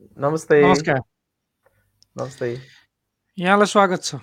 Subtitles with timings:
[0.00, 0.98] नमस्ते। नमस्कार।
[2.16, 2.48] नमस्ते।
[3.38, 4.16] यहाँलाई स्वागत छ।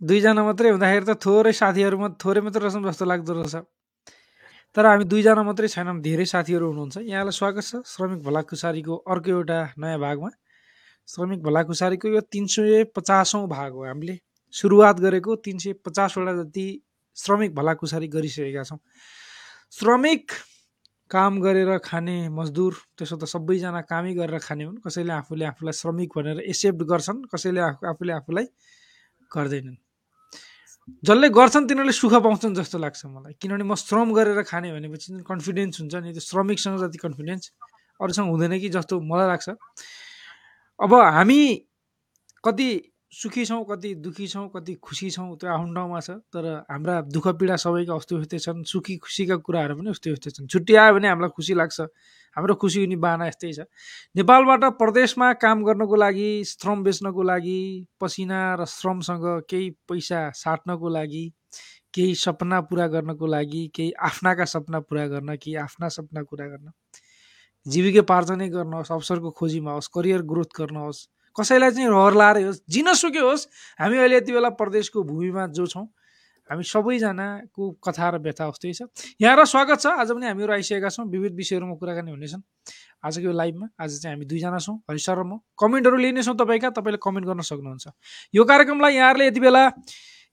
[0.00, 3.56] दुईजना मात्रै हुँदाखेरि त थोरै साथीहरूमा थोरै मात्रै रहेछौँ जस्तो लाग्दो रहेछ।
[4.76, 9.58] तर हामी दुईजना मात्रै छैनौँ धेरै साथीहरू हुनुहुन्छ। यहाँलाई स्वागत छ श्रमिक भलाकुसारीको अर्को एउटा
[9.80, 10.30] नयाँ भागमा।
[11.08, 14.20] श्रमिक भलाकुसारीको यो तिन सय पचासौँ भाग हो। हामीले
[14.54, 16.66] सुरुवात गरेको तिन सय पचासवटा जति
[17.16, 18.78] श्रमिक भलाकुसारी गरिसकेका छौँ।
[19.72, 20.32] श्रमिक
[21.10, 26.10] काम गरेर खाने मजदुर त्यसो त सबैजना कामै गरेर खाने हुन्। कसैले आफूले आफूलाई श्रमिक
[26.14, 28.46] भनेर एक्सेप्ट गर्छन् कसैले आफू आफूले आफूलाई
[29.30, 29.78] गर्दैनन्।
[31.02, 35.74] जसले गर्छन् तिनीहरूले सुख पाउँछन् जस्तो लाग्छ मलाई। किनभने म श्रम गरेर खाने भनेपछि कन्फिडेन्स
[35.80, 37.44] हुन्छ नि त्यो श्रमिकसँग जति कन्फिडेन्स
[38.00, 39.48] अरूसँग हुँदैन कि जस्तो मलाई लाग्छ।
[40.78, 41.40] अब हामी
[42.44, 42.68] कति
[43.12, 47.26] सुखी छौँ कति दुःखी छौँ कति खुसी छौँ त्यो आफ्नो ठाउँमा छ। तर हाम्रा दुःख
[47.38, 51.08] पीडा सबैका उस्तै उस्तै छन् सुखी खुसीका कुराहरू पनि उस्तै उस्तै छन्। छुट्टी आयो भने
[51.08, 51.80] हामीलाई खुसी लाग्छ।
[52.36, 53.66] हाम्रो खुसी हुने बाना यस्तै छ।
[54.14, 57.60] नेपालबाट प्रदेशमा काम गर्नको लागि श्रम बेच्नको लागि
[58.00, 61.24] पसिना र श्रमसँग केही पैसा साट्नको लागि
[61.90, 66.70] केही सपना पुरा गर्नको लागि केही आफ्नाका सपना पुरा गर्न केही आफ्ना सपना पुरा गर्न
[67.66, 72.60] जीविकोपार्जनै गर्न होस् अवसरको खोजीमा होस् करियर ग्रोथ गर्न होस् कसैलाई चाहिँ रहर लाएरै होस्
[72.68, 73.46] जिनसुकै होस्
[73.80, 75.86] हामी अहिले यति बेला प्रदेशको भूमिमा जो छौँ
[76.50, 78.90] हामी सबैजनाको कथा र व्यथा उस्तै छ।
[79.22, 82.42] यहाँ र स्वागत छ। आज पनि हामीहरू आइसकेका छौँ। विविध विषयहरूमा कुराकानी हुनेछन्।
[83.06, 86.98] आजको यो लाइभमा आज चाहिँ हामी दुईजना छौँ। हरिसर र म। कमेन्टहरू लिनेछौँ तपाईँका। तपाईँले
[86.98, 87.86] कमेन्ट गर्न सक्नुहुन्छ।
[88.34, 89.62] यो कार्यक्रमलाई यहाँहरूले यति बेला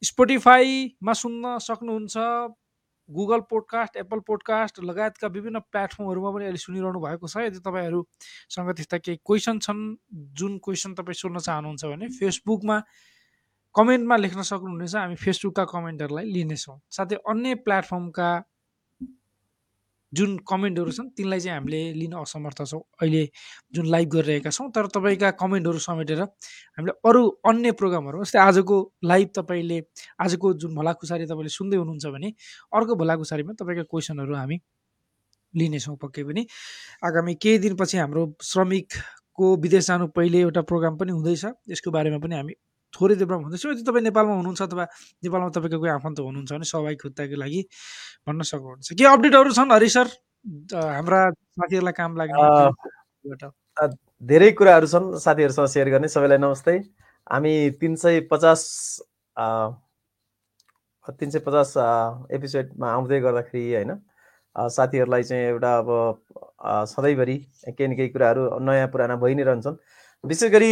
[0.04, 2.18] स्पोटिफाईमा सुन्न सक्नुहुन्छ।
[3.10, 8.98] गुगल पोडकास्ट एप्पल पोडकास्ट लगायतका विभिन्न प्लेटफर्महरूमा पनि अहिले सुनिरहनु भएको छ। यदि तपाईँहरूसँग त्यस्ता
[8.98, 9.84] केही क्वेसन छन्
[10.36, 12.78] जुन क्वेसन तपाईँ सोध्न चाहनुहुन्छ भने फेसबुकमा
[13.76, 18.30] कमेन्टमा लेख्न सक्नुहुनेछ। हामी फेसबुकका कमेन्टहरूलाई लिनेछौँ। साथै अन्य प्लेटफर्मका
[20.18, 23.24] जुन कमेन्टहरू छन् तिनलाई चाहिँ हामीले लिन असमर्थ छौँ। अहिले
[23.74, 29.30] जुन लाइभ गरिरहेका छौँ तर तपाईँका कमेन्टहरू समेटेर हामीले अरू अन्य प्रोग्रामहरू जस्तै आजको लाइभ
[29.36, 29.80] तपाईँले
[30.22, 32.30] आजको जुन भलाकुसारी तपाईँले सुन्दै हुनुहुन्छ भने
[32.74, 34.58] अर्को भलाकुसारीमा तपाईँका क्वेसनहरू हामी
[35.54, 36.42] लिनेछौँ पक्कै पनि।
[37.04, 42.36] आगामी केही दिनपछि हाम्रो श्रमिकको विदेश जानु पहिले एउटा प्रोग्राम पनि हुँदैछ यसको बारेमा पनि
[42.36, 42.54] हामी
[42.98, 44.84] थोरै देवराम हुँदैछ यदि तपाईँ नेपालमा हुनुहुन्छ अथवा
[45.24, 47.62] नेपालमा तपाईँको कोही आफन्त हुनुहुन्छ भने सहभागी खुत्ताको लागि
[48.28, 50.08] भन्न सक्नुहुन्छ। के अपडेटहरू छन् हरि सर?
[50.74, 53.48] हाम्रा साथीहरूलाई काम लाग्ने
[54.30, 56.74] धेरै कुराहरू छन् साथीहरूसँग सेयर गर्ने। सबैलाई नमस्ते।
[57.28, 58.62] हामी तिन सय पचास
[61.20, 61.74] तिन सय पचास
[62.34, 63.92] एपिसोडमा आउँदै गर्दाखेरि होइन
[64.56, 65.90] साथीहरूलाई चाहिँ एउटा अब
[66.90, 67.36] सधैँभरि
[67.68, 69.78] केही न केही कुराहरू नयाँ पुराना भइ नै रहन्छन्।
[70.24, 70.70] विशेष गरी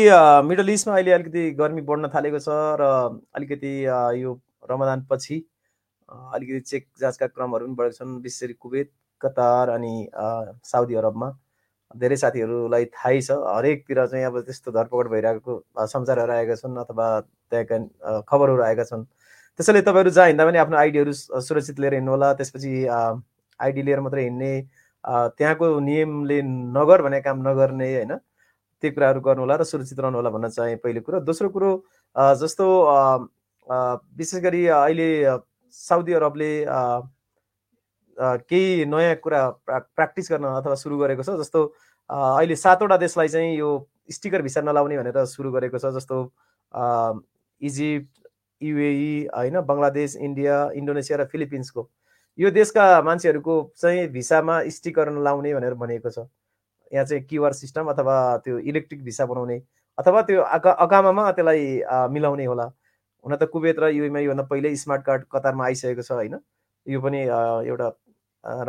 [0.48, 2.50] मिडल इस्टमा अहिले अलिकति गर्मी बढ्न थालेको छ
[2.82, 2.86] र
[3.36, 3.72] अलिकति
[4.22, 4.32] यो
[4.72, 5.38] रमदान पछि
[6.10, 8.92] अलिकति चेक जाँचका क्रमहरू पनि बढेको छन्। विशेष गरी कुवेत
[9.22, 9.94] कतार अनि
[10.72, 11.30] साउदी अरबमा
[11.96, 15.54] धेरै साथीहरूलाई थाहै छ। हरेकतिर चाहिँ अब त्यस्तो धरपकड भइरहेको
[15.94, 19.08] समाचारहरू आएका छन् अथवा त्यहाँका खबरहरू आएका छन्।
[19.60, 21.14] त्यसैले तपाईँहरू जहाँ हिँड्दा पनि आफ्नो आइडीहरू
[21.48, 22.86] सुरक्षित लिएर हिँड्नु होला त्यसपछि
[23.60, 24.54] आइडी लिएर मात्रै हिँड्ने
[25.40, 28.18] त्यहाँको नियमले नगर भने काम नगर्ने होइन?
[28.82, 31.72] त्यो कुराहरू गर्नु होला र सुरक्षित रहनु होला भन्न चाहेँ पहिलो कुरो। दोस्रो कुरो
[32.42, 32.66] जस्तो
[34.18, 35.10] विशेष गरी अहिले
[35.76, 36.52] साउदी अरबले
[38.18, 41.62] केही नयाँ कुरा प्र्याक्टिस गर्न अथवा सुरु गरेको छ जस्तो
[42.10, 43.70] अहिले सातवटा देशलाई चाहिँ यो
[44.12, 46.18] स्टिकर भिसा नलाउने भनेर सुरु गरेको छ जस्तो
[47.62, 48.14] इजिप्ट
[48.62, 51.82] युएई होइन बङ्गलादेश इन्डिया इन्डोनेसिया र फिलिपिन्सको।
[52.40, 56.28] यो देशका मान्छेहरूको चाहिँ भिसामा स्टिकर नलाउने भनेर भनेको छ।
[56.94, 58.16] यहाँ चाहिँ क्युआर सिस्टम अथवा
[58.46, 59.62] त्यो इलेक्ट्रिक भिसा बनाउने
[59.98, 61.64] अथवा त्यो अका अकामामा त्यसलाई
[62.14, 62.66] मिलाउने होला।
[63.26, 66.36] हुन त कुवेत र युएमा योभन्दा पहिल्यै स्मार्ट कार्ड कतारमा आइसकेको छ होइन?
[66.86, 67.22] यो पनि
[67.70, 67.88] एउटा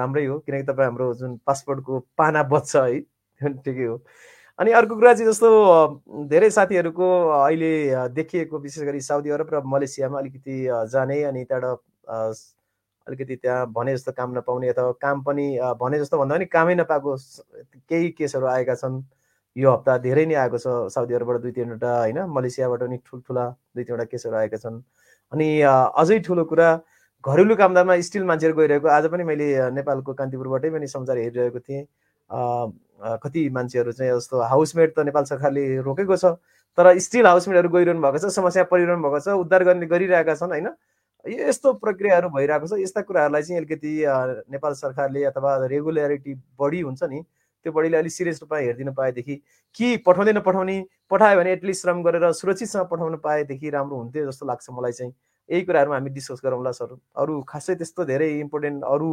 [0.00, 3.97] राम्रै हो किनकि तपाईँ हाम्रो जुन पासपोर्टको पाना बच्छ है ठिकै हो।
[4.59, 5.49] अनि अर्को कुरा चाहिँ जस्तो
[6.28, 7.09] धेरै साथीहरूको
[7.44, 7.72] अहिले
[8.16, 10.56] देखिएको विशेष गरी साउदी अरब र मलेसियामा अलिकति
[10.93, 11.81] जाने अनि त्यहाँबाट
[13.06, 15.47] अलिकति त्यहाँ भने जस्तो काम नपाउने अथवा काम पनि
[15.81, 17.17] भने जस्तो भन्दा पनि कामै नपाएको
[17.91, 19.03] केही केसहरू आएका छन्।
[19.56, 22.19] यो हप्ता धेरै नै आएको छ साउदी अरबबाट दुई तिनवटा होइन?
[22.29, 23.44] मलेसियाबाट पनि ठुल्ठुला
[23.76, 24.82] दुई तिनवटा केसहरू आएका छन्।
[25.32, 26.69] अनि अझै ठुलो कुरा
[27.25, 29.47] घरेलु कामदामा स्टिल मान्छेहरू गइरहेको आज पनि मैले
[29.79, 31.87] नेपालको कान्तिपुरबाटै पनि समाचार हेरिरहेको थिएँ।
[33.23, 36.37] कति मान्छेहरू चाहिँ जस्तो हाउसमेट त नेपाल सरकारले रोकेको छ
[36.79, 40.69] तर स्टिल हाउसमेटहरू गइरहनु भएको छ समस्या परिरहनु भएको छ उद्धार गर्ने गरिरहेका छन् होइन?
[41.26, 43.93] यस्तो प्रक्रियाहरू भइरहेको छ। यस्ता कुराहरूलाई चाहिँ अलिकति
[44.52, 49.34] नेपाल सरकारले अथवा रेगुलरिटी बढी हुन्छ नि त्यो बढीले अलिक सिरियस रूपमा हेरिदिनु पाएदेखि
[49.76, 50.76] कि पठाउँदै नपठाउने
[51.11, 55.12] पठायो भने एटलिस्ट श्रम गरेर सुरक्षितसँग पठाउनु पाएदेखि राम्रो हुन्थ्यो जस्तो लाग्छ मलाई चाहिँ।
[55.49, 59.11] यही कुराहरूमा हामी डिस्कस गरौँला सर। अरू खासै त्यस्तो धेरै इम्पोर्टेन्ट अरू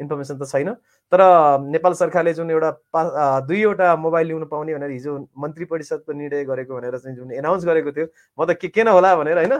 [0.00, 0.68] इन्फर्मेसन त छैन।
[1.12, 1.20] तर
[1.62, 3.02] नेपाल सरकारले जुन एउटा पा
[3.46, 7.92] दुईवटा मोबाइल ल्याउनु पाउने भनेर हिजो मन्त्री परिषदको निर्णय गरेको भनेर चाहिँ जुन एनाउन्स गरेको
[7.92, 8.06] थियो
[8.38, 9.54] म त के के न होला भनेर होइन?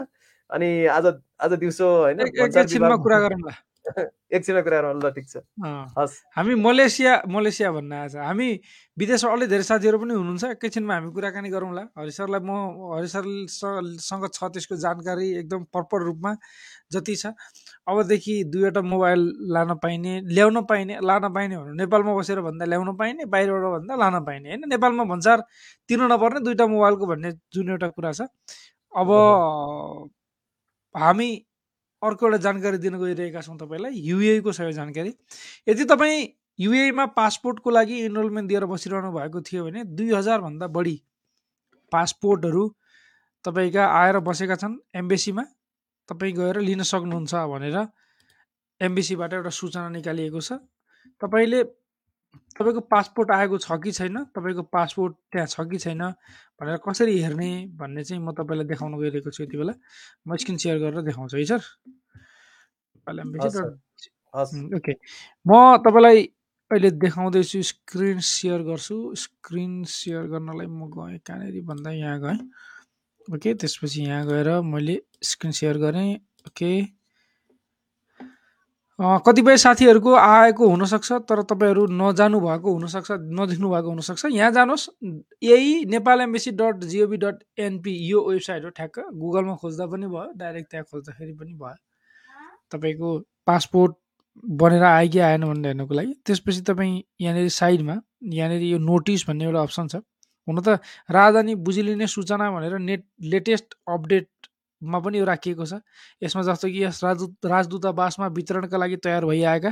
[0.49, 1.05] अनि आज
[1.39, 3.53] आज दिउँसो होइन कुरा गरौँला।
[4.33, 5.37] एकछिनमा कुरा ल ठिक छ।
[5.97, 8.47] हस्। हामी मलेसिया मलेसिया भन्न छ हामी
[8.97, 12.51] विदेशमा अलि धेरै साथीहरू पनि हुनुहुन्छ एकैछिनमा हामी कुराकानी गरौँला। हरि सरलाई म
[12.95, 16.31] हरि सरसँग छ त्यसको जानकारी एकदम प्रपर रूपमा
[16.95, 17.35] जति छ।
[17.83, 23.25] अबदेखि दुईवटा मोबाइल लान पाइने ल्याउन पाइने लान पाइने भन्नु नेपालमा बसेर भन्दा ल्याउन पाइने
[23.27, 25.43] बाहिरबाट भन्दा लान पाइने। होइन नेपालमा भन्सार
[25.89, 28.31] तिर्नु नपर्ने दुईवटा मोबाइलको भन्ने जुन एउटा कुरा छ।
[28.93, 29.09] अब
[30.95, 31.29] हामी
[32.01, 35.13] अर्को एउटा जानकारी दिन गइरहेका छौँ तपाईँलाई युएको यो जानकारी।
[35.67, 36.27] यदि तपाईँ
[36.59, 40.95] युएमा पासपोर्टको लागि इनरोलमेन्ट दिएर बसिरहनु भएको थियो भने दुई हजारभन्दा बढी
[41.91, 42.63] पासपोर्टहरू
[43.45, 45.43] तपाईँका आएर बसेका छन् एम्बेसीमा।
[46.09, 47.77] तपाईँ गएर लिन सक्नुहुन्छ भनेर
[48.81, 50.59] एम्बेसीबाट एउटा सूचना निकालिएको छ।
[51.21, 51.63] तपाईँले
[52.53, 54.17] तपाईँको पासपोर्ट आएको छ कि छैन?
[54.35, 56.01] तपाईँको पासपोर्ट त्यहाँ छ कि छैन?
[56.61, 59.73] भनेर कसरी हेर्ने भन्ने चाहिँ म तपाईँलाई देखाउन गइरहेको छु यति बेला।
[60.27, 61.61] म स्क्रिन सेयर गरेर देखाउँछु है सर।
[64.77, 64.93] ओके।
[65.45, 66.21] म तपाईँलाई
[66.71, 72.39] अहिले देखाउँदैछु स्क्रिन सेयर गर्छु। स्क्रिन सेयर गर्नलाई म गएँ कहाँनिर भन्दा यहाँ गएँ।
[73.27, 76.15] ओके त्यसपछि यहाँ गएर मैले स्क्रिन सेयर गरेँ।
[76.47, 76.71] ओके।
[78.99, 84.89] कतिपय साथीहरूको आएको हुनसक्छ तर तपाईँहरू नजानु भएको हुनसक्छ नदेख्नु भएको हुनसक्छ। यहाँ जानुहोस्।
[85.43, 90.31] यही Nepal embassy dot GOV dot NP यो वेबसाइट हो ठ्याक्क। गुगलमा खोज्दा पनि भयो
[90.37, 91.75] डाइरेक्ट त्यहाँ खोज्दाखेरि पनि भयो।
[92.71, 93.17] तपाईँको
[93.47, 93.95] पासपोर्ट
[94.61, 97.95] बनेर आयो कि आएन भनेर हेर्नुको लागि। त्यसपछि तपाईँ यहाँनिर साइडमा
[98.29, 99.95] यहाँनिर यो नोटिस भन्ने एउटा अप्सन छ।
[100.47, 100.79] हुन त
[101.09, 104.27] राजधानी बुझिलिने सूचना भनेर नेट लेटेस्ट अपडेट
[104.83, 105.79] मा पनि यो राखिएको छ।
[106.23, 109.71] यसमा जस्तो कि यस राजदूत राजदूतावासमा वितरणका लागि तयार भइआएका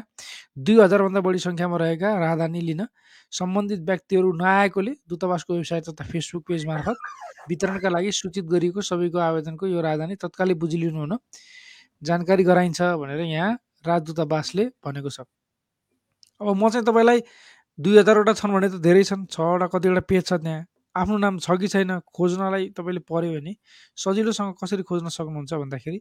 [0.58, 2.82] दुई हजारभन्दा बढी सङ्ख्यामा रहेका राजधानी लिन
[3.32, 6.98] सम्बन्धित व्यक्तिहरू नआएकोले दूतावासको वेबसाइट तथा फेसबुक पेज मार्फत
[7.50, 11.18] वितरणका लागि सूचित गरिएको सबैको आवेदनको यो राजधानी तत्कालै बुझिलिनु हुन
[12.02, 13.52] जानकारी गराइन्छ भनेर यहाँ
[13.88, 15.20] राजदूतावासले भनेको छ।
[16.42, 17.20] अब म चाहिँ तपाईँलाई
[17.80, 20.66] दुई हजारवटा छन् भने त धेरै छन् छवटा कतिवटा पेज छ त्यहाँ
[20.96, 23.54] आफ्नो नाम छ कि छैन खोज्नलाई तपाईँले पऱ्यो भने
[23.98, 26.00] सजिलोसँग कसरी खोज्न सक्नुहुन्छ भन्दाखेरि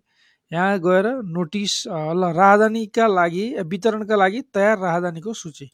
[0.50, 5.70] यहाँ गएर नोटिस ल राजधानीका लागि वितरणका लागि तयार राजधानीको सूची।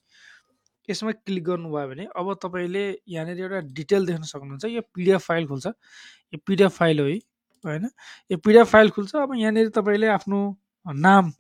[0.89, 5.67] यसमा क्लिक गर्नुभयो भने अब तपाईँले यहाँनिर एउटा डिटेल देख्न सक्नुहुन्छ। यो पिडिएफ फाइल खुल्छ।
[5.67, 7.17] यो पिडिएफ फाइल है
[7.65, 7.89] होइन?
[8.31, 10.39] यो पिडिएफ फाइल खुल्छ। अब यहाँनिर तपाईँले आफ्नो
[10.87, 11.33] नाम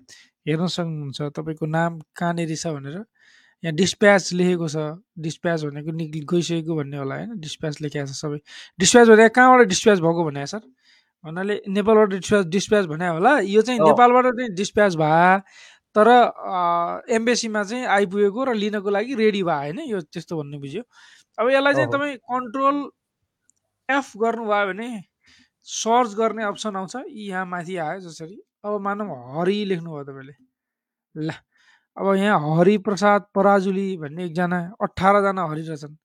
[0.48, 3.04] हेर्न सक्नुहुन्छ। तपाईँको नाम कहाँनिर छ भनेर
[3.64, 4.76] यहाँ डिस्प्याच लेखेको छ।
[5.18, 8.38] डिस्प्याच भनेको निक्लि गइसकेको भन्ने होला होइन। डिस्प्याच लेखेको छ सबै।
[8.78, 10.60] डिस्प्याच भने कहाँबाट डिस्प्याच भएको भने सर?
[11.24, 15.40] भन्नाले नेपालबाट डिस्प्याच डिस्प्याच भने होला। यो चाहिँ नेपालबाट चाहिँ डिस्प्याच भए
[15.96, 16.08] तर
[17.16, 20.82] एम्बेसीमा चाहिँ आइपुगेको र लिनको लागि रेडी भयो होइन। यो त्यस्तो भन्ने बुझ्यो।
[21.38, 22.76] अब यसलाई चाहिँ तपाईँ कन्ट्रोल
[23.88, 24.88] एफ गर्नुभयो भने
[25.66, 29.08] सर्च गर्ने अप्सन आउँछ। यहाँ माथि आयो जसरी। अब मानौँ
[29.40, 30.34] हरि लेख्नुभयो तपाईँले।
[31.14, 31.45] ल।
[31.96, 35.96] अब यहाँ हरिप्रसाद पराजुली भन्ने एकजना अठारजना हरि रहेछन्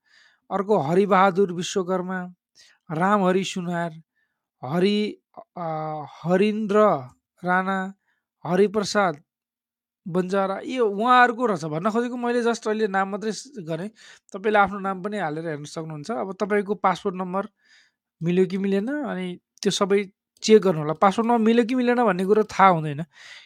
[0.49, 2.19] अर्को हरिबहादुर विश्वकर्मा
[2.89, 3.91] रामहरि सुनार
[4.63, 4.97] हरि
[6.23, 6.79] हरिन्द्र
[7.43, 7.77] राणा
[8.45, 9.21] हरिप्रसाद
[10.05, 13.31] बन्जारा यो उहाँहरूको रहेछ। भन्न खोजेको मैले जस्ट अहिले नाम मात्रै
[13.69, 13.89] गरेँ।
[14.33, 17.47] तपाईँले आफ्नो नाम पनि हालेर हेर्न सक्नुहुन्छ। अब तपाईँको पासपोर्ट नम्बर
[18.21, 19.27] मिल्यो कि मिलेन अनि
[19.61, 20.01] त्यो सबै
[20.43, 23.01] चेक गर्नु होला। पासवर्ड नम्बर मिल्यो कि मिलेन भन्ने कुरो थाहा हुँदैन।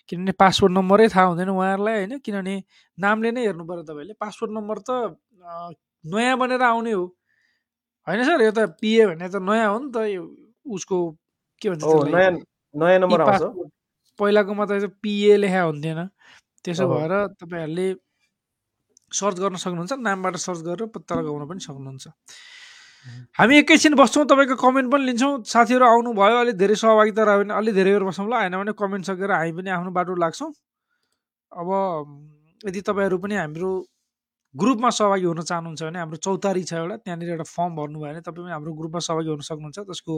[0.07, 2.13] किनभने पासवर्ड नम्बरै थाहा हुँदैन उहाँहरूलाई होइन?
[2.25, 2.55] किनभने
[2.97, 4.89] नामले नै हेर्नु पऱ्यो तपाईँले। पासवर्ड नम्बर त
[6.05, 7.05] नयाँ बनेर आउने हो।
[8.07, 8.41] होइन सर?
[8.41, 10.23] यो त पिए भन्ने त नयाँ हो नि त। यो
[10.69, 10.97] उसको
[11.61, 11.83] के भन्छ
[12.73, 13.19] नयाँ नम्बर
[14.19, 14.71] पहिलाकोमा त
[15.03, 15.99] पिए लेखा हुन्थेन।
[16.63, 17.87] त्यसो भएर तपाईँहरूले
[19.11, 22.05] सर्च गर्न सक्नुहुन्छ। नामबाट सर्च गरेर पत्ता लगाउन पनि सक्नुहुन्छ।
[23.39, 28.03] हामी एकैछिन बस्छौँ तपाईँको कमेन्ट पनि लिन्छौँ। साथीहरू आउनुभयो अलिक धेरै सहभागिता रह्यो भने अलिक
[28.03, 30.51] बस्छौँ ल होइन भने कमेन्ट सकेर हामी पनि आफ्नो बाटो लाग्छौँ।
[31.51, 31.69] अब
[32.67, 33.69] यदि तपाईँहरू पनि हाम्रो
[34.55, 38.43] ग्रुपमा सहभागी हुन चाहनुहुन्छ भने हाम्रो चौतारी छ एउटा त्यहाँनिर एउटा फर्म भर्नुभयो भने तपाईँ
[38.43, 40.13] पनि हाम्रो ग्रुपमा सहभागी हुन सक्नुहुन्छ। त्यसको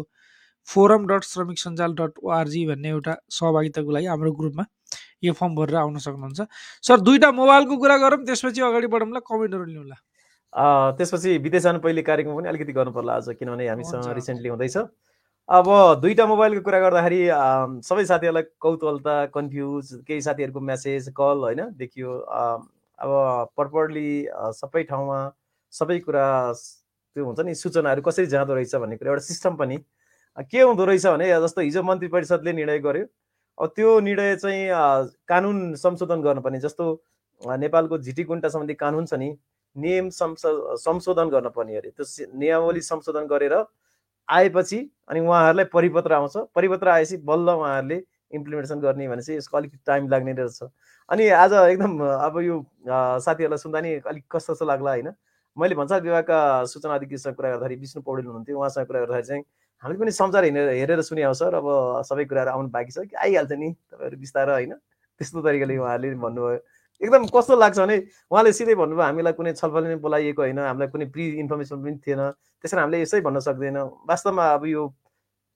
[0.68, 4.64] फोरम डट श्रमिक सञ्जाल डट ओआरजी भन्ने एउटा सहभागिताको लागि हाम्रो ग्रुपमा
[5.24, 6.40] यो फर्म भरेर आउन सक्नुहुन्छ।
[6.88, 9.98] सर दुईवटा मोबाइलको कुरा गरौँ त्यसपछि अगाडि बढौँला कमेन्टहरू लिउँला।
[10.54, 14.78] त्यसपछि विदेश जानु पहिले कार्यक्रम पनि अलिकति गर्नु पर्ला आज किनभने हामीसँग रिसेन्टली हुँदैछ।
[15.50, 15.68] अब
[16.02, 17.20] दुईवटा मोबाइलको कुरा गर्दाखेरि
[17.88, 22.18] सबै साथीहरूलाई कौतूहलता कन्फ्युज केही साथीहरूको म्यासेज कल होइन देखियो।
[23.00, 23.12] अब
[23.56, 24.12] प्रपरली
[24.60, 25.20] सबै ठाउँमा
[25.74, 29.78] सबै कुरा त्यो हुन्छ नि सूचनाहरू कसरी जाँदो रहेछ भन्ने कुरा एउटा सिस्टम पनि
[30.52, 33.06] के हुँदो रहेछ भने जस्तो हिजो मन्त्री परिषदले निर्णय गर्यो
[33.58, 34.68] अब त्यो निर्णय चाहिँ
[35.28, 36.86] कानुन संशोधन गर्नुपर्ने जस्तो
[37.42, 39.30] नेपालको झिटी कुन्टा सम्बन्धी कानुन छ नि
[39.76, 42.06] नियम संशोधन गर्न पर्ने अरे। त्यो
[42.38, 43.56] नियमावली संशोधन गरेर
[44.28, 48.02] आएपछि अनि उहाँहरूलाई परिपत्र आउँछ। परिपत्र आएपछि बल्ल उहाँहरूले
[48.34, 50.64] इम्प्लिमेन्टेसन गर्ने भनेपछि यसको अलिकति टाइम लाग्ने रहेछ।
[51.10, 52.56] अनि आज एकदम अब यो
[52.86, 55.14] साथीहरूलाई सुन्दा नि अलिक कस्तो कस्तो लाग्ला होइन।
[55.58, 59.44] मैले भन्सार विभागका सूचना अधिकृतसँग कुरा गर्दाखेरि विष्णु पौडेल हुनुहुन्थ्यो। उहाँसँग कुरा गर्दाखेरि चाहिँ
[59.84, 61.68] हामीले पनि समाचार हेरेर हेरेर सुन्यौँ सर अब
[62.06, 66.60] सबै कुराहरू आउनु बाँकी छ कि आइहाल्छ नि। तपाईँहरू बिस्तारै होइन। त्यस्तो तरिकाले उहाँहरूले भन्नुभयो।
[67.02, 67.98] एकदम कस्तो लाग्छ भने
[68.32, 72.22] उहाँले सिधै भन्नुभयो हामीलाई कुनै छलफल पनि बोलाइएको होइन हामीलाई कुनै प्रि इन्फर्मेसन पनि थिएन।
[72.64, 73.78] त्यसरी हामीले यसै भन्न सक्दैन।
[74.10, 74.82] वास्तवमा अब यो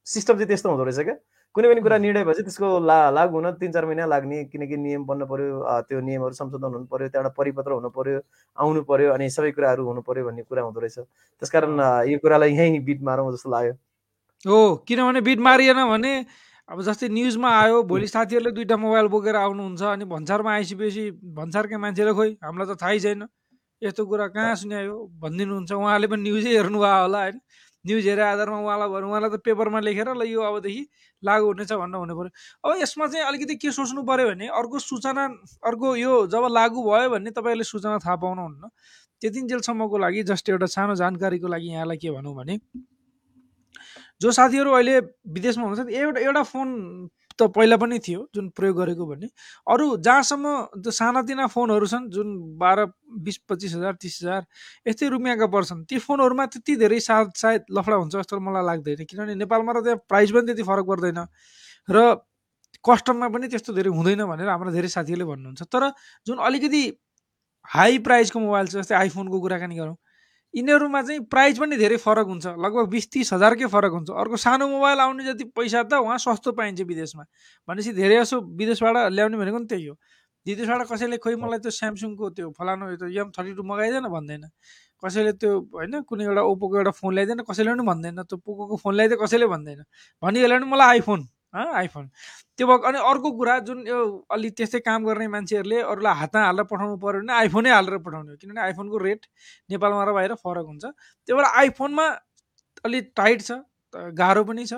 [0.07, 1.15] सिस्टम चाहिँ त्यस्तो हुँदो रहेछ क्या।
[1.55, 5.03] कुनै पनि कुरा निर्णय भएपछि त्यसको ला लागु हुन तिन चार महिना लाग्ने किनकि नियम
[5.03, 8.19] बन्नु पर्यो त्यो नियमहरू संशोधन हुनु पर्यो त्यहाँबाट परिपत्र हुनु पर्यो
[8.57, 10.97] आउनु पर्यो अनि सबै कुराहरू हुनु पर्यो भन्ने कुरा हुँदो रहेछ।
[11.41, 13.73] त्यसकारण यो कुरालाई यहीँ बिट मारौँ जस्तो लाग्यो।
[14.45, 16.13] हो किनभने बिट मारिएन भने
[16.71, 21.03] अब जस्तै न्युजमा आयो भोलि साथीहरूले दुइटा मोबाइल बोकेर आउनुहुन्छ अनि भन्सारमा आइसकेपछि
[21.39, 23.27] भन्सारकै मान्छेले खोइ हामीलाई त थाहै छैन।
[23.81, 24.95] यस्तो कुरा कहाँ सुन्यायो?
[25.19, 27.37] भनिदिनुहुन्छ। उहाँले पनि न्युजै हेर्नुभयो होला होइन।
[27.85, 30.83] न्युज हेरे आधारमा उहाँलाई भन्नु उहाँलाई त पेपरमा लेखेर ल यो अबदेखि
[31.23, 32.31] लागु हुनेछ भन्नु हुनु पऱ्यो।
[32.63, 35.23] अब यसमा चाहिँ अलिकति के सोच्नु पऱ्यो भने अर्को सूचना
[35.65, 38.63] अर्को यो जब लागु भयो भने तपाईँहरूले सूचना थाहा पाउनुहुन्न।
[39.21, 42.55] त्यतिन्जेलसम्मको लागि जस्ट एउटा सानो जानकारीको लागि यहाँलाई के भनौँ भने
[44.21, 44.99] जो साथीहरू अहिले
[45.35, 46.69] विदेशमा हुनुहुन्छ एउटा एउटा फोन
[47.39, 49.27] त पहिला पनि थियो जुन प्रयोग गरेको भन्ने
[49.67, 50.45] अरू जहाँसम्म
[50.83, 52.27] त्यो सानातिना फोनहरू छन् जुन
[52.61, 52.85] बाह्र
[53.27, 54.41] बिस पच्चिस हजार तिस हजार
[54.87, 59.35] यस्तै रुपियाँका पर्छन् ती फोनहरूमा त्यति धेरै सायद सायद लफडा हुन्छ जस्तो मलाई लाग्दैन किनभने
[59.41, 61.19] नेपालमा र त्यहाँ प्राइस पनि त्यति फरक पर्दैन।
[61.89, 61.97] र
[62.85, 65.83] कस्टममा पनि त्यस्तो धेरै हुँदैन भनेर हाम्रो धेरै साथीहरूले भन्नुहुन्छ। तर
[66.27, 66.83] जुन अलिकति
[67.65, 69.95] हाई प्राइसको मोबाइल छ जस्तै आइफोनको कुराकानी गरौँ
[70.53, 74.67] यिनीहरूमा चाहिँ प्राइस पनि धेरै फरक हुन्छ। लगभग बिस तिस हजारकै फरक हुन्छ। अर्को सानो
[74.67, 77.23] मोबाइल आउने जति पैसा त उहाँ सस्तो पाइन्छ विदेशमा।
[77.67, 79.95] भनेपछि धेरै जसो विदेशबाट ल्याउने भनेको पनि त्यही हो।
[80.45, 84.43] विदेशबाट कसैले खोइ मलाई त्यो स्यामसङको त्यो फलानु त्यो एम थर्टी टू मगाइदिएन भन्दैन।
[85.03, 88.93] कसैले त्यो होइन कुनै एउटा ओप्पोको एउटा फोन ल्याइदिएन कसैले पनि भन्दैन। त्यो पोकोको फोन
[88.95, 89.79] ल्याइदिए कसैले भन्दैन।
[90.23, 91.21] भनिहाल्यो भने मलाई आइफोन
[91.53, 92.09] आइफोन।
[92.57, 93.99] त्यो भएको अनि अर्को कुरा जुन यो
[94.31, 98.37] अलि त्यस्तै काम गर्ने मान्छेहरूले अरूलाई हातमा हालेर पठाउनु पऱ्यो भने आइफोनै हालेर पठाउने हो।
[98.37, 99.25] किनभने आइफोनको रेट
[99.69, 100.85] नेपालमा र बाहिर फरक हुन्छ।
[101.27, 102.05] त्यो भएर आइफोनमा
[102.85, 103.51] अलिक टाइट छ
[104.15, 104.73] गाह्रो पनि छ।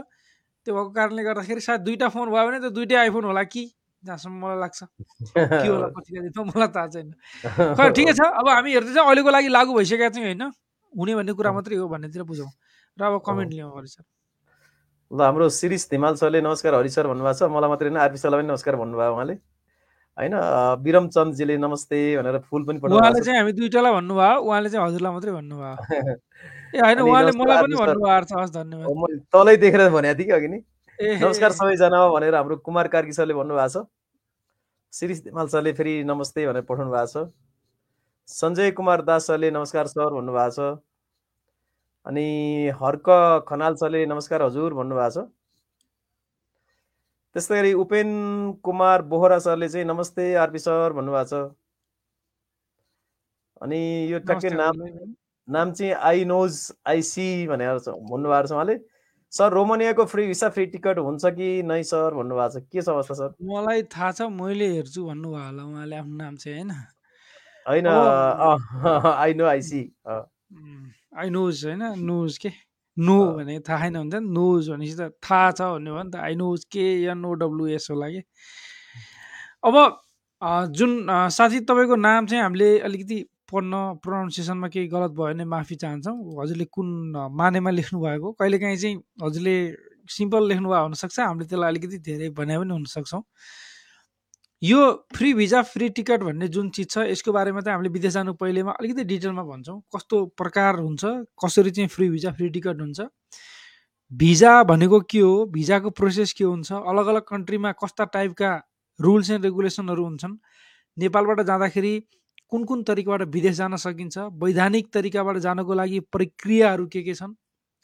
[0.66, 3.64] त्यो भएको कारणले गर्दाखेरि सायद दुइटा फोन भयो भने त दुइटै आइफोन होला कि?
[4.04, 4.84] जहाँसम्म मलाई लाग्छ।
[5.38, 7.14] के होला पछिका दिनमा मलाई थाहा छैन।
[7.78, 10.44] खै ठिकै छ। अब हामी हेर्दैछौँ अहिलेको लागि लागु भइसकेका चाहिँ होइन?
[10.94, 12.52] हुने भन्ने कुरा मात्रै हो भन्नेतिर बुझौँ।
[12.98, 14.04] र अब कमेन्ट लिउँ अगाडि सर।
[15.14, 18.42] ल हाम्रो शिरिष धिमाल सरले नमस्कार हरि सर भन्नुभएको छ। मलाई मात्रै होइन आरपी सरलाई
[18.42, 19.34] पनि नमस्कार भन्नुभयो उहाँले।
[20.18, 20.34] होइन
[20.82, 25.32] विरम चन्दजीले नमस्ते भनेर फुल पनि उहाँले चाहिँ हामी दुइटालाई भन्नुभयो उहाँले चाहिँ हजुरलाई मात्रै
[25.38, 25.74] भन्नुभयो।
[26.76, 30.48] ए होइन उहाँले मलाई पनि भन्नुभयो हस् धन्यवाद। मैले तलै देखेर भनेको थिएँ कि अघि
[30.50, 30.60] नि।
[31.22, 33.86] नमस्कार सबैजना भनेर हाम्रो कुमार कार्की सरले भन्नुभएको छ।
[34.94, 37.30] शिरिष धिमाल सरले फेरि नमस्ते भनेर पठाउनु भएको छ।
[38.28, 40.82] सञ्जय कुमार दास सरले नमस्कार सर भन्नुभएको छ।
[42.06, 42.28] अनि
[42.76, 43.10] हर्क
[43.48, 45.28] खनाल सरले नमस्कार हजुर भन्नुभएको छ।
[47.36, 48.10] त्यस्तै गरी उपेन
[48.64, 51.56] कुमार बोहरा सरले चाहिँ नमस्ते आरपी सर भन्नुभएको छ।
[53.62, 53.80] अनि
[54.12, 54.76] यो ट्याक्कै नाम
[55.48, 58.76] नाम चाहिँ आई नोज आइसी भनेर भन्नुभएको छ उहाँले।
[59.34, 62.64] सर रोमानियाको फ्री भिसा फ्री टिकट हुन्छ कि नै सर भन्नुभएको छ?
[62.72, 63.30] के छ अवस्था सर?
[63.42, 66.72] मलाई थाहा छ मैले हेर्छु भन्नुभयो होला उहाँले आफ्नो नाम चाहिँ होइन?
[67.66, 67.88] होइन
[69.24, 69.82] I know I see
[71.20, 72.50] I knows होइन नोज के
[72.98, 76.16] नो भने थाहा छैन हुन्छ नि नोज भनेपछि त थाहा छ भन्ने भयो नि त।
[76.16, 78.22] आई नोज के एनओडब्लुएस होला कि?
[79.66, 79.76] अब
[80.78, 80.92] जुन
[81.32, 83.18] साथी तपाईँको नाम चाहिँ हामीले अलिकति
[83.52, 86.88] पढ्न प्रोनाउन्सिएसनमा केही गलत भयो भने माफी चाहन्छौँ। हजुरले कुन
[87.32, 88.32] मानेमा लेख्नु भएको?
[88.40, 89.56] कहिलेकाहीँ चाहिँ हजुरले
[90.10, 93.22] सिम्पल लेख्नुभयो हुनसक्छ। हामीले त्यसलाई अलिकति धेरै भने पनि हुनसक्छौँ।
[94.64, 98.34] यो फ्री भिजा फ्री टिकट भन्ने जुन चिज छ यसको बारेमा चाहिँ हामीले विदेश जानु
[98.34, 101.04] पहिलेमा अलिकति डिटेलमा भन्छौँ। कस्तो प्रकार हुन्छ
[101.44, 103.02] कसरी चाहिँ फ्री भिजा फ्री टिकट हुन्छ।
[104.12, 105.46] भिजा भनेको के हो?
[105.46, 106.72] भिजाको प्रोसेस के हुन्छ?
[106.72, 108.52] अलग अलग कन्ट्रीमा कस्ता टाइपका
[109.00, 110.38] रुल्स एन्ड रेगुलेसनहरू हुन्छन्?
[110.98, 111.94] नेपालबाट जाँदाखेरि
[112.50, 114.18] कुन कुन तरिकाबाट विदेश जान सकिन्छ?
[114.44, 117.36] वैधानिक तरिकाबाट जानको लागि प्रक्रियाहरू के के छन्?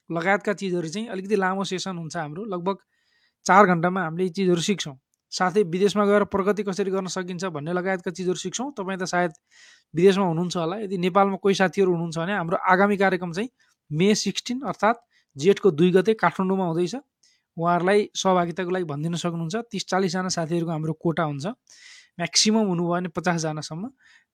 [0.10, 2.78] लगायतका चिजहरू चाहिँ अलिकति लामो सेसन हुन्छ हाम्रो। लगभग
[3.46, 4.98] चार घन्टामा हामीले यी चिजहरू सिक्छौँ।
[5.32, 9.32] साथै विदेशमा गएर प्रगति कसरी गर्न सकिन्छ भन्ने लगायतका चिजहरू सिक्छौँ। तपाईँ त सायद
[9.94, 13.50] विदेशमा हुनुहुन्छ होला। यदि नेपालमा कोही साथीहरू हुनुहुन्छ भने हाम्रो आगामी कार्यक्रम चाहिँ
[13.92, 15.00] मे सिक्सटिन अर्थात्
[15.36, 16.96] जेठको दुई गते काठमाडौँमा हुँदैछ।
[17.58, 21.46] उहाँहरूलाई सहभागिताको लागि भनिदिन सक्नुहुन्छ। तिस चालिसजना साथीहरूको हाम्रो कोटा हुन्छ।
[22.20, 23.84] म्याक्सिमम् हुनुभयो भने पचासजनासम्म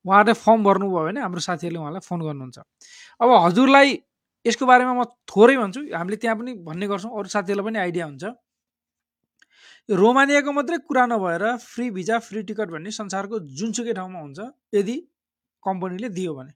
[0.06, 2.58] उहाँहरूले फर्म भर्नुभयो भने हाम्रो साथीहरूले उहाँलाई फोन गर्नुहुन्छ।
[3.22, 3.90] अब हजुरलाई
[4.46, 8.24] यसको बारेमा म थोरै भन्छु। हामीले त्यहाँ पनि भन्ने गर्छौँ। अरू साथीहरूलाई पनि आइडिया हुन्छ।
[9.90, 14.40] रोमानियाको मात्रै कुरा नभएर फ्री भिजा फ्री टिकट भन्ने संसारको जुनसुकै ठाउँमा हुन्छ
[14.74, 14.96] यदि
[15.64, 16.52] कम्पनीले दियो भने।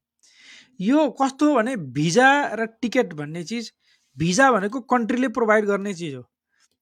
[0.82, 3.72] यो कस्तो हो भने भिजा र टिकट भन्ने चिज
[4.18, 6.24] भिजा भनेको कन्ट्रीले प्रोभाइड गर्ने चिज हो।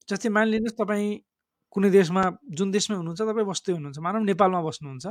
[0.08, 1.20] जस्तै मानिलिनुहोस् तपाईँ
[1.72, 2.24] कुनै देशमा
[2.56, 5.06] जुन देशमै हुनुहुन्छ तपाईँ बस्दै हुनुहुन्छ मानौँ नेपालमा बस्नुहुन्छ।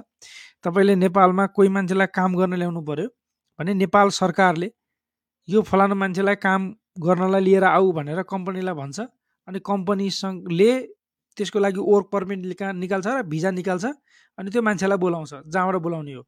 [0.66, 3.08] तपाईँले नेपालमा कोही मान्छेलाई काम गर्न ल्याउनु पऱ्यो
[3.60, 4.74] भने नेपाल सरकारले
[5.48, 6.62] यो फलानु मान्छेलाई काम
[6.98, 9.00] गर्नलाई लिएर आऊ भनेर कम्पनीलाई भन्छ
[9.48, 10.72] अनि कम्पनीसँगले
[11.38, 13.86] त्यसको लागि वर्क पर्मिट निका निकाल्छ र भिजा निकाल्छ
[14.38, 16.24] अनि त्यो मान्छेलाई बोलाउँछ जहाँबाट बोलाउने हो।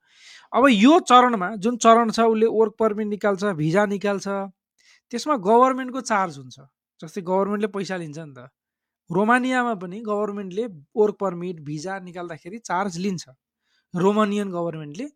[0.54, 4.28] अब यो चरणमा जुन चरण छ उसले वर्क पर्मिट निकाल्छ भिजा निकाल्छ
[5.12, 6.58] त्यसमा गभर्मेन्टको चार्ज हुन्छ
[7.00, 8.50] जस्तै गभर्मेन्टले पैसा लिन्छ नि त।
[9.10, 10.66] रोमानियामा पनि गभर्मेन्टले
[10.98, 13.24] वर्क पर्मिट भिजा निकाल्दाखेरि चार्ज लिन्छ।
[13.94, 15.08] रोमानियन गभर्मेन्टले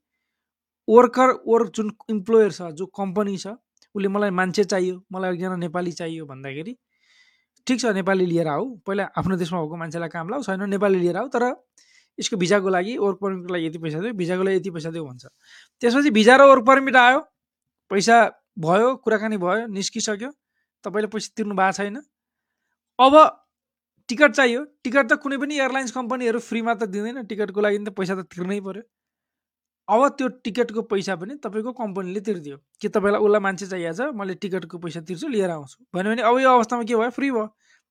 [0.88, 3.54] वर्कर वर्क जुन इम्प्लोयर छ जो कम्पनी छ
[3.96, 6.74] उसले मलाई मान्छे चाहियो मलाई एकजना नेपाली चाहियो भन्दाखेरि
[7.68, 11.18] ठिक छ नेपाली लिएर आऊ। पहिला आफ्नो देशमा भएको मान्छेलाई काम लाऊ छैन नेपाली लिएर
[11.18, 11.44] आऊ तर
[12.20, 15.26] यसको भिजाको लागि वर्क पर्मिटको लागि यति पैसा दियो भिजाको लागि यति पैसा दियो भन्छ।
[15.82, 17.20] त्यसपछि भिजा र वर्क पर्मिट आयो
[17.92, 18.18] पैसा
[18.60, 20.30] भयो कुराकानी भयो निस्किसक्यो
[20.84, 21.98] तपाईँले पैसा तिर्नु भएको छैन।
[23.00, 23.16] अब
[24.10, 28.14] टिकट चाहियो टिकट त कुनै पनि एयरलाइन्स कम्पनीहरू फ्रीमा त दिँदैन टिकटको लागि त पैसा
[28.16, 28.84] त तिर्नै पऱ्यो
[29.88, 34.16] अब त्यो टिकटको पैसा पनि तपाईँको कम्पनीले तिरिदियो। कि तपाईँलाई उसलाई मान्छे चाहिएको छ?
[34.16, 37.10] मैले टिकटको पैसा तिर्छु लिएर आउँछु। भन्यो भने अब यो अवस्थामा के भयो?
[37.10, 37.46] फ्री भयो।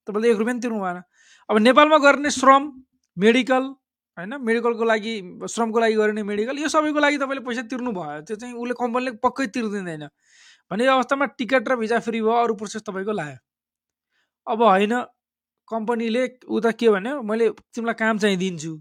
[0.07, 1.01] तपाईँले एक रुपियाँ तिर्नु भएन।
[1.49, 2.63] अब नेपालमा गर्ने श्रम
[3.17, 3.63] मेडिकल
[4.17, 4.33] होइन?
[4.41, 5.13] मेडिकलको लागि
[5.49, 9.11] श्रमको लागि गर्ने मेडिकल यो सबैको लागि तपाईँले पैसा तिर्नु भयो। त्यो चाहिँ उसले कम्पनीले
[9.21, 10.07] पक्कै तिर्दिँदैन।
[10.71, 13.37] भने यो अवस्थामा टिकट र भिजा फ्री भयो अरू प्रोसेस तपाईँको लायो
[14.47, 14.93] अब होइन
[15.67, 17.21] कम्पनीले उता के भन्यो?
[17.21, 18.73] मैले तिमीलाई काम चाहिँ दिन्छु।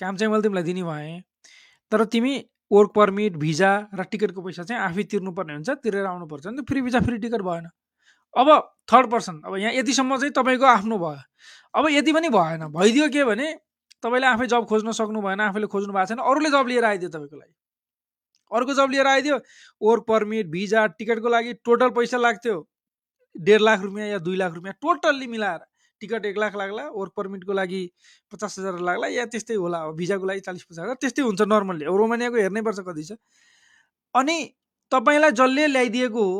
[0.00, 1.22] काम चाहिँ मैले तिमीलाई दिने भएँ।
[1.92, 2.34] तर तिमी
[2.72, 6.82] वर्क पर्मिट भिजा र टिकटको पैसा चाहिँ आफै तिर्नुपर्ने हुन्छ तिरेर आउनुपर्छ नि त फ्री
[6.82, 7.68] भिजा फ्री टिकट भएन।
[8.34, 8.48] अब
[8.92, 11.22] थर्ड पर्सन अब यहाँ यतिसम्म चाहिँ तपाईँको आफ्नो भयो।
[11.74, 13.52] अब यति पनि भएन भइदियो के भने
[14.02, 17.36] तपाईँले आफै जब खोज्न सक्नु भएन आफैले खोज्नु भएको छैन अरूले जब लिएर आइदियो तपाईँको
[17.36, 17.54] लागि।
[18.50, 19.36] अर्को जब लिएर आइदियो
[19.82, 22.56] वर्क पर्मिट भिजा टिकटको लागि टोटल पैसा लाग्थ्यो
[23.36, 25.60] डेढ लाख रुपियाँ या दुई लाख रुपियाँ टोटल्ली मिलाएर।
[26.06, 27.82] टिकट एक लाख लाग्ला वर्क पर्मिटको लागि
[28.32, 31.84] पचास हजार लाग्ला या त्यस्तै होला अब भिजाको लागि चालिस पचास हजार त्यस्तै हुन्छ नर्मल्ली
[32.02, 33.18] रोमानियाको हेर्नै पर्छ कति छ।
[34.14, 34.36] अनि
[34.92, 36.36] तपाईँलाई जसले ल्याइदिएको हो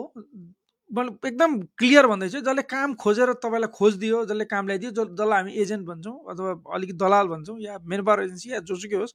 [1.26, 6.16] एकदम क्लियर भन्दैछु जसले काम खोजेर तपाईँलाई खोजिदियो जसले काम ल्याइदियो जसलाई हामी एजेन्ट भन्छौँ
[6.30, 9.14] अथवा अलिकति दलाल भन्छौँ या मेन पावर एजेन्सी या जोसुकै होस्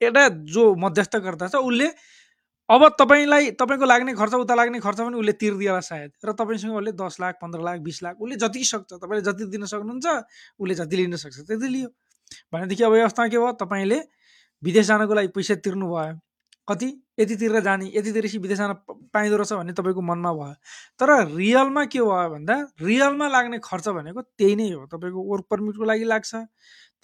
[0.00, 1.88] एउटा जो मध्यस्थकर्ता छ उसले
[2.70, 6.92] अब तपाईँलाई तपाईँको लाग्ने खर्च उता लाग्ने खर्च पनि उसले तिर्दिएला सायद। र तपाईँसँग उसले
[6.92, 10.06] दस लाख पन्ध्र लाख बिस लाख उसले जति सक्छ तपाईँले जति दिन सक्नुहुन्छ
[10.60, 11.88] उसले जति लिन सक्छ त्यति लियो।
[12.52, 13.52] भनेदेखि अब अवस्थामा के भयो?
[13.56, 13.98] तपाईँले
[14.62, 16.18] विदेश जानको लागि पैसा तिर्नु भयो
[16.68, 16.88] कति?
[17.20, 18.72] यति तिरेर जाने यति तिरेपछि विदेश जान
[19.12, 20.54] पाइँदो रहेछ भन्ने तपाईँको मनमा भयो।
[21.00, 25.84] तर रियलमा के भयो भन्दा रियलमा लाग्ने खर्च भनेको त्यही नै हो। तपाईँको वर्क पर्मिटको
[25.84, 26.34] लागि लाग्छ।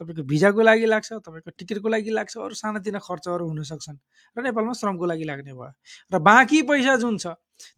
[0.01, 3.99] तपाईँको भिजाको लागि लाग्छ तपाईँको टिकटको लागि लाग्छ अरू सानातिना खर्चहरू हुन सक्छन्
[4.37, 5.71] र नेपालमा श्रमको लागि लाग्ने भयो।
[6.13, 7.27] र बाँकी पैसा जुन छ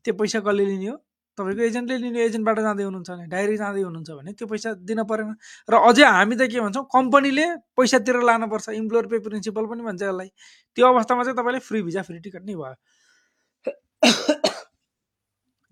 [0.05, 0.97] त्यो पैसा कसले लिने हो?
[1.39, 5.37] तपाईँको एजेन्टले लिने एजेन्टबाट जाँदै हुनुहुन्छ भने डाइरेक्ट जाँदै हुनुहुन्छ भने त्यो पैसा दिन परेन।
[5.69, 10.03] र अझै हामी त के भन्छौँ कम्पनीले पैसा तिरेर लानुपर्छ इम्प्लोयर पे प्रिन्सिपल पनि भन्छ
[10.03, 10.29] यसलाई।
[10.77, 12.75] त्यो अवस्थामा चाहिँ तपाईँले फ्री भिजा फ्री टिकट नै भयो।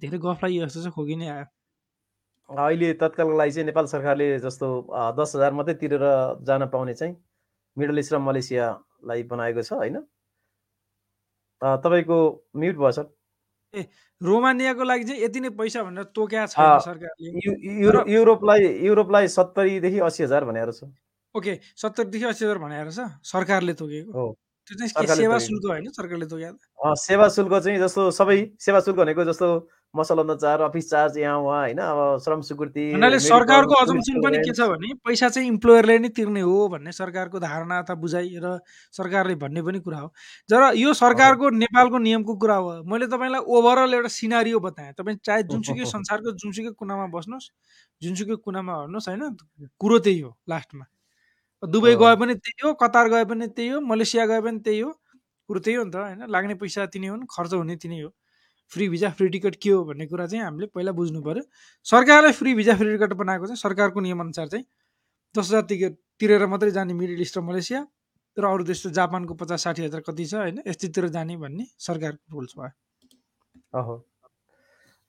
[0.00, 1.46] धेरै गफ लागि जस्तो चाहिँ खोकी नै आयो।
[2.50, 4.66] अहिले तत्कालको लागि चाहिँ नेपाल सरकारले जस्तो
[5.18, 6.04] दस हजार मात्रै तिरेर
[6.44, 7.14] जान पाउने चाहिँ
[7.76, 9.96] मिडल इस्ट र मलेसियालाई बनाएको छ होइन?
[11.62, 12.18] तपाईँको
[12.56, 13.06] म्युट भयो सर।
[13.74, 13.86] ए
[14.20, 20.44] रोमानियाको लागि चाहिँ यति नै पैसा भनेर तोक्या छैन सरकारले। युरोपलाई युरोपलाई सत्तरीदेखि अस्सी हजार
[20.44, 20.84] भनेर छ।
[21.34, 24.12] ओके सत्तरीदेखि अस्सी हजार भनेर छ सरकारले तोकेको?
[24.68, 26.26] त्यो चाहिँ सेवा शुल्क होइन सरकारले
[26.98, 29.48] सेवा शुल्क चाहिँ जस्तो सबै सेवा शुल्क भनेको जस्तो
[29.94, 34.52] मसलन्द चार्ज अफिस चार्ज यहाँ उहाँ होइन अब श्रम स्वीकृति हुनाले सरकारको अजम्सन पनि के
[34.52, 38.58] छ भने पैसा चाहिँ इम्प्लोयरले नै तिर्ने हो भन्ने सरकारको धारणा अथवा बुझाइ र
[38.92, 40.12] सरकारले भन्ने पनि कुरा हो।
[40.50, 45.42] जर यो सरकारको नेपालको नियमको कुरा हो मैले तपाईँलाई ओभरअल एउटा सिनारियो बताएँ। तपाईँ चाहे
[45.52, 47.50] जुनसुकै संसारको जुनसुकै कुनामा बस्नुहोस्
[48.02, 49.36] जुनसुकै कुनामा हेर्नुहोस् होइन?
[49.78, 50.84] कुरो त्यही हो लास्टमा
[51.62, 54.90] दुबई गए पनि त्यही हो कतार गए पनि त्यही हो मलेसिया गए पनि त्यही हो।
[55.48, 56.26] कुरो त्यही हो नि त होइन?
[56.28, 58.10] लाग्ने पैसा तिनी हुन् खर्च हुने तिनी हो।
[58.72, 61.42] फ्री भिजा फ्री टिकट के हो भन्ने कुरा चाहिँ हामीले पहिला बुझ्नु पऱ्यो
[61.86, 64.64] सरकारले फ्री भिजा फ्री टिकट बनाएको चाहिँ सरकारको नियमअनुसार चाहिँ
[65.34, 67.80] दस हजार टिकट तिरेर मात्रै जाने मिडल इस्ट र मलेसिया
[68.36, 70.62] र अरू देश जापानको पचास साठी हजार कति छ होइन?
[70.66, 72.72] यस्तोतिर जाने भन्ने सरकारको रुल्स भयो।
[73.74, 73.94] अहो।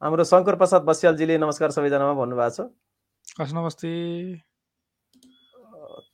[0.01, 3.89] हाम्रो शङ्कर प्रसाद बस्यालजीले नमस्कार सबैजनामा भन्नुभएको छ। हस् नमस्ते।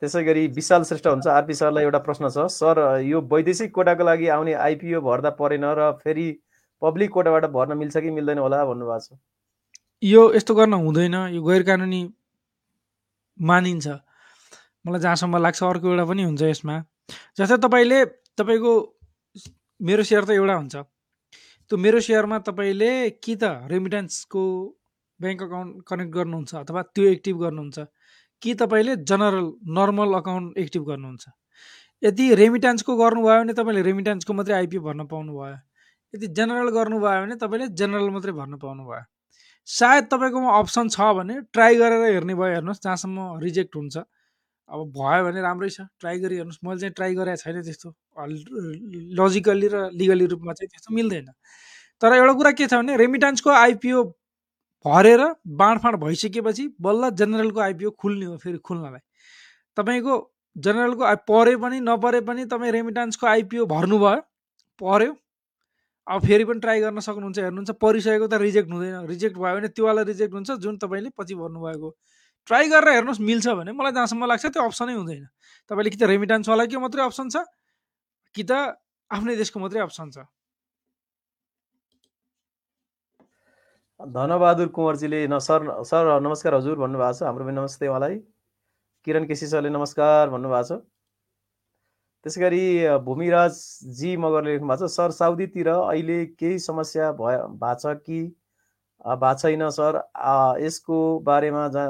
[0.01, 4.27] त्यसै गरी विशाल श्रेष्ठ हुन्छ आरपी सरलाई एउटा प्रश्न छ। सर यो वैदेशिक कोटाको लागि
[4.35, 6.27] आउने आइपिओ भर्दा परेन र फेरि
[6.81, 9.19] पब्लिक कोटाबाट भर्न मिल्छ कि मिल्दैन होला भन्नुभएको छ।
[10.03, 12.01] यो यस्तो गर्न हुँदैन यो गैर कानुनी
[13.39, 13.87] मानिन्छ।
[14.85, 16.75] मलाई जहाँसम्म लाग्छ अर्को एउटा पनि हुन्छ यसमा।
[17.37, 17.99] जस्तै तपाईँले
[18.41, 18.73] तपाईँको
[19.79, 20.75] मेरो सेयर त एउटा हुन्छ।
[21.69, 24.43] त्यो मेरो सेयरमा तपाईँले कि त रेमिटेन्सको
[25.19, 27.77] ब्याङ्क अकाउन्ट कनेक्ट गर्नुहुन्छ अथवा त्यो एक्टिभ गर्नुहुन्छ।
[28.41, 31.25] कि तपाईँले जनरल नर्मल अकाउन्ट एक्टिभ गर्नुहुन्छ?
[32.03, 35.57] यदि रेमिटेन्सको गर्नुभयो भने तपाईँले रेमिटेन्सको मात्रै आइपिओ भर्न पाउनुभयो।
[36.13, 39.03] यदि जेनरल गर्नुभयो भने तपाईँले जेनरल मात्रै भर्न पाउनुभयो।
[39.67, 43.97] सायद तपाईँकोमा अप्सन छ भने ट्राई गरेर हेर्ने भयो हेर्नुहोस् जहाँसम्म रिजेक्ट हुन्छ।
[44.69, 47.89] अब भयो भने राम्रै छ ट्राई गरी हेर्नुहोस्। मैले चाहिँ ट्राई गरेको छैन त्यस्तो।
[49.19, 51.29] लजिकल्ली र लिगली रूपमा चाहिँ त्यस्तो मिल्दैन।
[52.01, 54.03] तर एउटा कुरा के छ भने रेमिटेन्सको आइपिओ
[54.85, 59.01] भरेर बाँडफाँड भइसकेपछि बल्ल जेनरलको आइपिओ खुल्ने हो फेरि खुल्नलाई।
[59.77, 60.13] तपाईँको
[60.55, 64.21] जेनरलको परे पनि नपरे पनि तपाईँ रेमिटान्सको आइपिओ भर्नुभयो
[64.81, 65.15] पऱ्यो।
[66.07, 70.01] अब फेरि पनि ट्राई गर्न सक्नुहुन्छ हेर्नुहुन्छ परिसकेको त रिजेक्ट हुँदैन। रिजेक्ट भयो भने त्योवाला
[70.01, 71.89] रिजेक्ट हुन्छ जुन तपाईँले पछि भन्नुभएको
[72.47, 75.25] ट्राई गरेर हेर्नुहोस् मिल्छ भने। मलाई जहाँसम्म लाग्छ त्यो अप्सनै हुँदैन।
[75.69, 77.45] तपाईँले कि त रेमिटान्सवालाकै मात्रै अप्सन छ
[78.35, 78.51] कि त
[79.11, 80.25] आफ्नै देशको मात्रै अप्सन छ।
[84.01, 88.15] धनबहादुर कुँवरजीले न सर सर नमस्कार हजुर भन्नुभएको छ। हाम्रो पनि नमस्ते उहाँलाई।
[89.07, 90.81] किरण केसी सरले नमस्कार भन्नुभएको छ।
[92.25, 92.63] त्यसै गरी
[93.05, 98.21] भूमिराजजी मगरले लेख्नु भएको छ सर साउदीतिर अहिले केही समस्या भयो भएको छ कि?
[99.05, 100.01] भएको छैन सर।
[100.61, 101.85] यसको बारेमा जा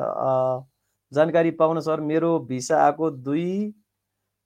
[1.12, 3.48] जानकारी पाउन सर मेरो भिसा आएको दुई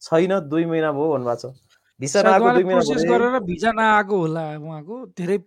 [0.01, 1.53] छैन दुई महिना भयो भन्नुभएको छ।
[1.99, 5.37] भिसा नआएको दुई महिना भिजा नआएको होला उहाँको। धेरै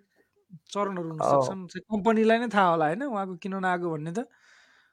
[0.72, 3.02] चरणहरू हुन सक्छन्। कम्पनीलाई नै थाहा होला होइन?
[3.02, 4.18] उहाँको किन नआएको भन्ने त।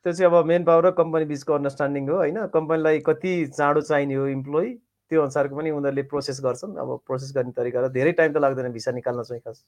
[0.05, 2.37] त्यो चाहिँ अब मेन पावर र कम्पनी बिचको अन्डरस्ट्यान्डिङ हो होइन?
[2.53, 4.67] कम्पनीलाई कति चाँडो चाहिने हो इम्प्लोइ
[5.11, 8.71] त्यो अनुसारको पनि उनीहरूले प्रोसेस गर्छन्। अब प्रोसेस गर्ने तरिका र धेरै टाइम त लाग्दैन
[8.73, 9.65] भिसा निकाल्न चाहिँ खास।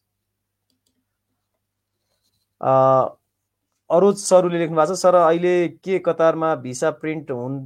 [3.89, 7.57] अरोज सरले लेख्नु भएको छ सर अहिले के कतारमा भिसा प्रिन्ट हुन्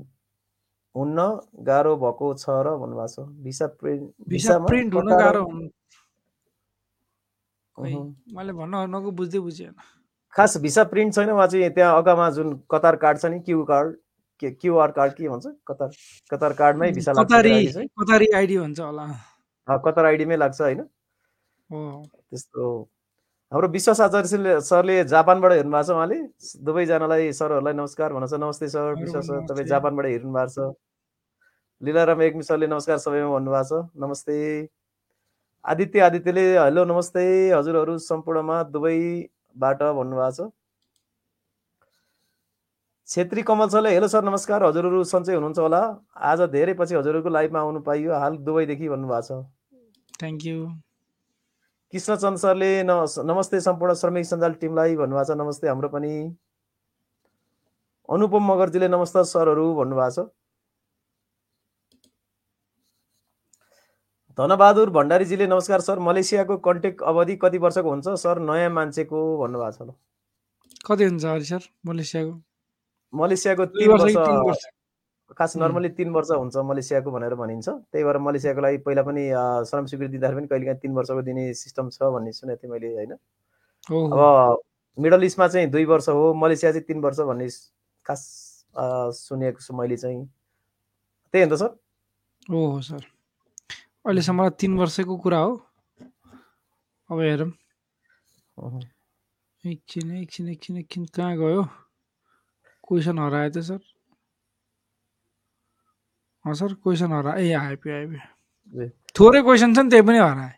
[0.96, 1.20] हुन्न
[1.64, 2.76] गाह्रो भएको छ र?
[2.78, 5.44] भन्नुभएको छ। भिसा प्रिन्ट भिसा प्रिन्ट हुन गाह्रो
[7.78, 9.74] मैले भन्न नको बुझ्दै बुझेन
[10.34, 13.96] खास भिसा प्रिन्ट छैन उहाँ चाहिँ त्यहाँ अगामा जुन कतार कार्ड छ नि क्यु कार्ड
[14.42, 15.48] के क्युआर कार्ड के भन्छ?
[15.68, 15.90] कतार
[16.32, 17.32] कतार कार्डमै भिसा लाग्छ
[18.00, 19.06] कतारी आइडी हुन्छ होला।
[19.68, 20.82] कतार आइडीमै लाग्छ होइन।
[21.70, 22.66] त्यस्तो।
[23.52, 26.18] हाम्रो विश्वास आचार्य सरले जापानबाट हेर्नु भएको छ उहाँले।
[26.66, 30.74] दुवैजनालाई सरहरूलाई नमस्कार भन्नु छ। नमस्ते सर विश्वास सर तपाईँ जापानबाट हेर्नु भएको छ।
[31.82, 34.36] लिलाराम एकमी सरले नमस्कार सबैमा भन्नुभएको छ। नमस्ते।
[35.66, 40.50] आदित्य आदित्यले हेलो नमस्ते हजुरहरू सम्पूर्णमा दुबईबाट भन्नुभएको छ।
[43.08, 45.82] छेत्री कमल सरले हेलो सर नमस्कार हजुरहरू सन्चै हुनुहुन्छ होला।
[46.18, 49.46] आज धेरै पछि हजुरहरूको लाइभमा आउनु पाइयो। हाल दुबईदेखि भन्नुभएको छ।
[50.20, 50.58] थ्याङ्क यू
[51.94, 56.14] कृष्णचन्द सरले नमस्ते सम्पूर्ण श्रमिक सञ्जाल टिमलाई भन्नुभएको छ। नमस्ते हाम्रो पनि।
[58.10, 60.30] अनुपम मगरजीले नमस्ते सरहरू भन्नुभएको छ।
[64.38, 68.08] धनबहादुर भण्डारीजीले नमस्कार सर मलेसियाको कन्ट्याक्ट अवधि कति वर्षको हुन्छ?
[68.08, 69.96] सर नयाँ मान्छेको भन्नुभएको छ
[70.88, 72.32] कति हुन्छ हरि सर मलेसियाको?
[73.14, 74.66] मलेसियाको तिन वर्ष
[75.38, 79.28] खास नर्मली तिन वर्ष हुन्छ मलेसियाको भनेर भनिन्छ। त्यही भएर मलेसियाको लागि पहिला पनि
[79.68, 82.96] श्रम स्वीकृति दिँदाखेरि पनि कहिले काहीँ तिन वर्षको दिने सिस्टम छ भन्ने सुनेको थिएँ मैले
[82.96, 83.12] होइन?
[83.12, 84.60] अब
[84.98, 87.48] मिडल इस्टमा चाहिँ दुई वर्ष हो मलेसिया चाहिँ तिन वर्ष भन्ने
[88.06, 88.22] खास
[89.20, 90.26] सुनेको छु मैले चाहिँ।
[91.34, 91.76] त्यही हो त सर?
[92.48, 93.11] ओ सर।
[94.06, 95.52] अहिलेसम्म तिन वर्षको कुरा हो
[97.10, 97.52] अब हेरौँ
[99.64, 101.64] एकछिन एकछिन एकछिन एकछिन कहाँ गयो
[102.84, 103.82] क्वेसन हरायो त सर
[106.46, 110.50] सर क्वेसन हरा ए आइपुग्यो आइपुग्यो थोरै क्वेसन छ नि त्यही पनि हराए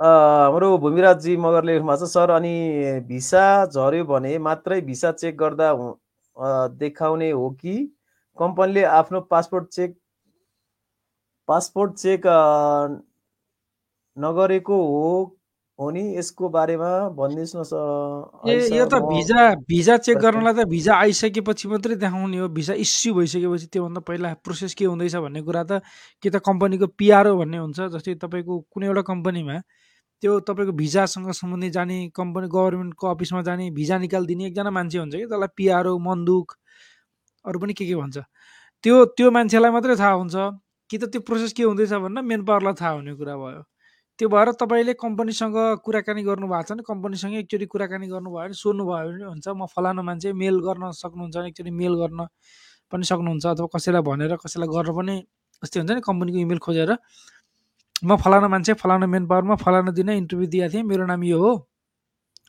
[0.00, 2.54] हाम्रो भूमिराजजी मगरले लेख्नु भएको छ सर अनि
[3.06, 5.70] भिसा झऱ्यो भने मात्रै भिसा चेक गर्दा
[6.82, 7.78] देखाउने हो कि
[8.38, 9.96] कम्पनीले आफ्नो पासपोर्ट चेक
[11.48, 12.22] पासपोर्ट चेक
[14.16, 15.34] नगरेको हो
[15.78, 16.02] हो नि?
[16.18, 21.94] यसको बारेमा भनिदिनुहोस् न ए यो त भिजा भिजा चेक गर्नलाई त भिजा आइसकेपछि मात्रै
[22.02, 25.80] देखाउने हो। भिजा इस्यु भइसकेपछि त्योभन्दा पहिला प्रोसेस के हुँदैछ भन्ने कुरा त
[26.22, 29.56] कि त कम्पनीको पिआरओ भन्ने हुन्छ जस्तै तपाईँको कुनै एउटा कम्पनीमा
[30.22, 35.26] त्यो तपाईँको भिजासँग सम्बन्धित जाने कम्पनी गभर्मेन्टको अफिसमा जाने भिजा निकालिदिने एकजना मान्छे हुन्छ कि?
[35.30, 36.46] त्यसलाई पिआरओ मन्दुक
[37.44, 38.18] अरू पनि के के भन्छ?
[38.84, 40.36] त्यो त्यो मान्छेलाई मात्रै थाहा हुन्छ।
[40.90, 43.62] कि त त्यो प्रोसेस के हुँदैछ भनेर मेन पावरलाई थाहा हुने कुरा भयो।
[44.18, 49.24] त्यो भएर तपाईँले कम्पनीसँग कुराकानी गर्नुभएको छ भने कम्पनीसँग एकचोटि कुराकानी गर्नुभयो भने सोध्नुभयो भने
[49.30, 52.26] हुन्छ म फलानु मान्छे मेल गर्न सक्नुहुन्छ भने एकचोटि मेल गर्न
[52.92, 55.14] पनि सक्नुहुन्छ अथवा कसैलाई भनेर कसैलाई गर्न पनि
[55.62, 56.90] जस्तै हुन्छ नि कम्पनीको इमेल खोजेर
[58.04, 61.52] म फलानु मान्छे फलानु मेन पावरमा फलानु दिन इन्टरभ्यू दिएको थिएँ मेरो नाम यो हो।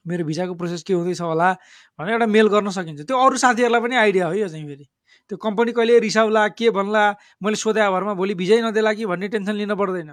[0.08, 1.54] मेरो भिजाको प्रोसेस के हुँदैछ होला
[2.00, 4.86] भनेर एउटा मेल गर्न सकिन्छ। त्यो अरू साथीहरूलाई पनि आइडिया हो यो चाहिँ फेरि।
[5.30, 7.04] त्यो कम्पनी कहिले रिसाउला के भन्ला
[7.44, 10.12] मैले सोधे भरमा भोलि भिजै नदेला कि भन्ने टेन्सन लिन पर्दैन।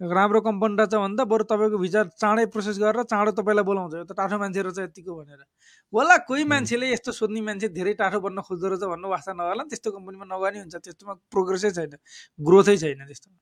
[0.00, 4.12] राम्रो कम्पनी रहेछ भन्दा बरु तपाईँको भिजा चाँडै प्रोसेस गरेर चाँडो तपाईँलाई बोलाउँछ। यो त
[4.12, 5.40] टाठो मान्छे रहेछ यतिको भनेर।
[5.92, 9.68] होला कोही मान्छेले यस्तो सोध्ने मान्छे धेरै टाठो बन्न खोज्दो रहेछ भन्नु वास्ता नगर्ला नि
[9.72, 11.96] त्यस्तो कम्पनीमा नगर्ने हुन्छ। त्यस्तोमा प्रोग्रेसै छैन
[12.40, 13.38] ग्रोथै छैन त्यस्तोमा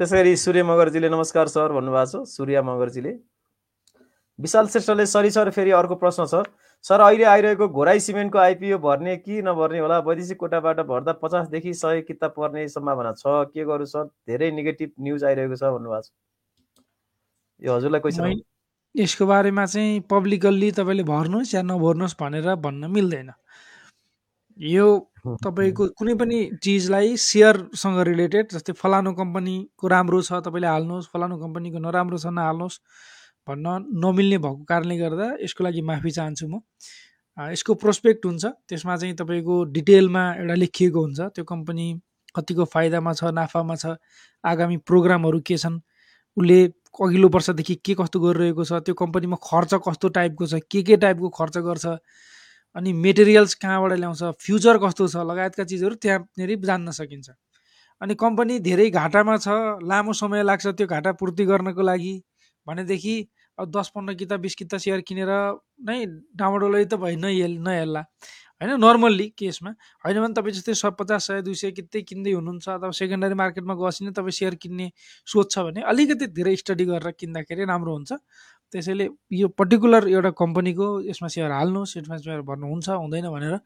[0.00, 3.12] त्यसै गरी सूर्य मगरजीले नमस्कार सर भन्नुभएको छ। सूर्य मगरजीले।
[4.38, 6.42] विशाल श्रेष्ठले सरी सर फेरि अर्को प्रश्न छ।
[6.84, 9.98] सर अहिले आइरहेको घोराई सिमेन्टको आइपिओ भर्ने कि नभर्ने होला?
[10.00, 13.22] वैदेशिक कोटाबाट भर्दा पचासदेखि सय किताब पर्ने सम्भावना छ।
[13.54, 14.04] के गर्नु सर?
[14.28, 16.10] धेरै नेगेटिभ न्युज आइरहेको छ भन्नुभएको छ।
[17.62, 18.40] यो हजुरलाई क्वेसन
[18.94, 23.32] यसको बारेमा चाहिँ पब्लिकल्ली तपाईँले भर्नुहोस् या नभर्नुहोस् भनेर भन्न मिल्दैन।
[24.58, 24.86] यो
[25.42, 31.78] तपाईँको कुनै पनि चिजलाई सेयरसँग रिलेटेड जस्तै फलानु कम्पनीको राम्रो छ तपाईँले हाल्नुहोस्। फलानु कम्पनीको
[31.80, 32.80] नराम्रो छ नहाल्नुहोस्।
[33.48, 33.66] भन्न
[34.04, 36.60] नमिल्ने भएको कारणले गर्दा यसको लागि माफी चाहन्छु म।
[37.38, 41.86] यसको प्रोस्पेक्ट हुन्छ। त्यसमा चाहिँ तपाईँको डिटेलमा एउटा लेखिएको हुन्छ। त्यो कम्पनी
[42.36, 43.96] कतिको फाइदामा छ नाफामा छ
[44.44, 45.78] आगामी प्रोग्रामहरू के छन्
[46.36, 46.58] उसले
[46.94, 51.28] अघिल्लो वर्षदेखि के कस्तो गरिरहेको छ त्यो कम्पनीमा खर्च कस्तो टाइपको छ के के टाइपको
[51.38, 51.86] खर्च गर्छ
[52.76, 57.28] अनि मेटेरियल्स कहाँबाट ल्याउँछ फ्युचर कस्तो छ लगायतका चिजहरू त्यहाँनिर जान्न सकिन्छ।
[58.02, 59.48] अनि कम्पनी धेरै घाटामा छ
[59.82, 62.14] लामो समय लाग्छ त्यो घाटा पूर्ति गर्नको लागि।
[62.66, 63.16] भनेदेखि
[63.58, 65.30] अब दस पन्ध्र किताब बिस किताब सेयर किनेर
[65.88, 65.98] नै
[66.36, 68.02] डामाडोलै त भयो नहेल नहेल्ला
[68.60, 69.70] होइन नर्मल्ली केसमा।
[70.04, 73.74] होइन भने तपाईँ जस्तै स पचास सय दुई सय कित्तै किन्दै हुनुहुन्छ अथवा सेकेन्डरी मार्केटमा
[73.74, 74.86] गएपछि नै तपाईँ सेयर किन्ने
[75.26, 78.12] सोच छ भने अलिकति धेरै स्टडी गरेर किन्दाखेरि राम्रो हुन्छ।
[78.72, 79.06] त्यसैले
[79.40, 83.56] यो पर्टिकुलर एउटा कम्पनीको यसमा सेयर हाल्नुहोस् यसमा सेयर भन्नुहुन्छ हुँदैन भनेर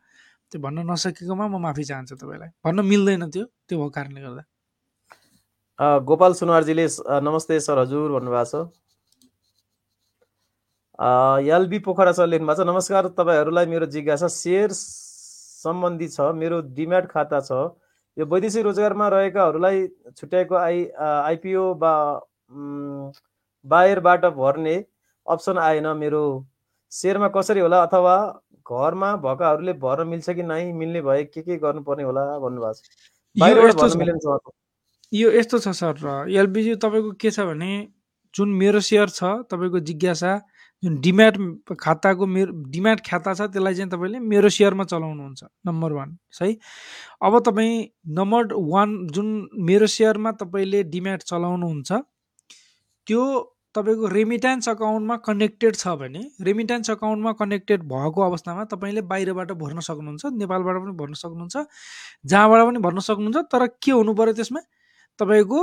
[0.50, 4.42] त्यो भन्न नसकेकोमा म माफी चाहन्छु तपाईँलाई। भन्न मिल्दैन त्यो त्यो भएको कारणले गर्दा।
[6.08, 6.86] गोपाल सुनवारजीले
[7.24, 8.54] नमस्ते सर हजुर भन्नुभएको छ।
[10.98, 17.06] एलबी पोखरा सर लेख्नु भएको छ। नमस्कार तपाईँहरूलाई मेरो जिज्ञासा सेयर सम्बन्धी छ। मेरो डिम्याट
[17.10, 17.52] खाता छ।
[18.16, 19.86] यो वैदेशिक रोजगारमा रहेकाहरूलाई
[20.18, 21.92] छुट्याएको आई आइपिओ बा
[23.64, 24.74] बाहिरबाट भर्ने
[25.26, 26.22] अप्सन आएन। मेरो
[26.92, 28.14] सेयरमा कसरी होला अथवा
[28.66, 34.54] घरमा भएकाहरूले भर्न मिल्छ कि नै मिल्ने भए के के गर्नुपर्ने होला भन्नुभएको छ।
[35.12, 37.72] यो यस्तो छ। सर एलबिजी तपाईँको के छ भने
[38.34, 40.32] जुन मेरो सेयर छ तपाईँको जिज्ञासा
[40.82, 41.36] जुन डिम्याट
[41.80, 46.58] खाताको मेरो डिम्याट खाता छ त्यसलाई चाहिँ तपाईँले मेरो सेयरमा चलाउनुहुन्छ नम्बर वान सही?
[47.22, 51.92] अब तपाईँ नम्बर वान जुन मेरो सेयरमा तपाईँले डिम्याट चलाउनुहुन्छ
[53.06, 53.24] त्यो
[53.74, 60.24] तपाईँको रेमिट्यान्स अकाउन्टमा कनेक्टेड छ भने रेमिट्यान्स अकाउन्टमा कनेक्टेड भएको अवस्थामा तपाईँले बाहिरबाट भर्न सक्नुहुन्छ
[60.38, 61.56] नेपालबाट पनि भर्न सक्नुहुन्छ
[62.26, 64.60] जहाँबाट पनि भर्न सक्नुहुन्छ तर के हुनु पऱ्यो त्यसमा?
[65.18, 65.60] तपाईँको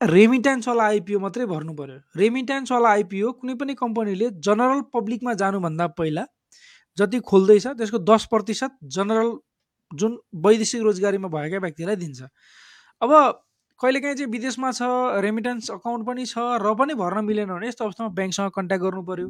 [0.00, 6.24] रेमिट्यान्सवाला आइपिओ मात्रै भर्नु पऱ्यो रेमिट्यान्सवाला आइपिओ कुनै पनि कम्पनीले जनरल पब्लिकमा जानुभन्दा पहिला
[6.98, 9.32] जति खोल्दैछ त्यसको दस प्रतिशत जनरल
[9.92, 12.22] जुन वैदेशिक रोजगारीमा भएका व्यक्तिलाई दिन्छ।
[13.02, 13.12] अब
[13.80, 14.88] कहिलेकाहीँ चाहिँ विदेशमा छ
[15.26, 19.28] रेमिट्यान्स अकाउन्ट पनि छ र पनि भर्न मिलेन भने यस्तो अवस्थामा ब्याङ्कसँग कन्ट्याक्ट गर्नु पऱ्यो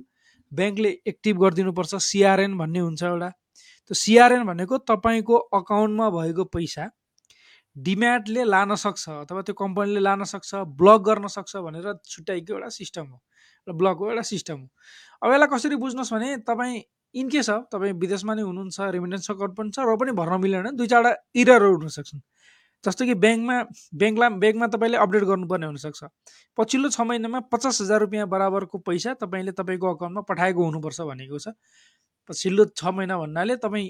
[0.52, 3.28] ब्याङ्कले एक्टिभ गरिदिनुपर्छ सिआरएन भन्ने हुन्छ एउटा।
[3.90, 6.88] त्यो सिआरएन भनेको तपाईँको अकाउन्टमा भएको पैसा
[7.86, 13.06] डिम्याटले लान सक्छ अथवा त्यो कम्पनीले लान सक्छ ब्लक गर्न सक्छ भनेर छुट्याइको एउटा सिस्टम
[13.06, 14.68] हो एउटा ब्लकको एउटा सिस्टम हो।
[15.22, 16.82] अब यसलाई कसरी बुझ्नुहोस् भने तपाईँ
[17.14, 20.86] इनकेस अफ तपाईँ विदेशमा नै हुनुहुन्छ रेमिटेन्स अकाउन्ट पनि छ र पनि भर्न मिलेन दुई
[20.86, 22.20] चारवटा इररहरू हुनसक्छन्।
[22.84, 23.56] जस्तो कि ब्याङ्कमा
[24.00, 26.00] ब्याङ्कला ब्याङ्कमा तपाईँले अपडेट गर्नुपर्ने हुनसक्छ।
[26.58, 31.52] पछिल्लो छ महिनामा पचास हजार रुपियाँ बराबरको पैसा तपाईँले तपाईँको अकाउन्टमा पठाएको हुनुपर्छ भनेको छ।
[32.28, 33.88] पछिल्लो छ महिना भन्नाले तपाईँ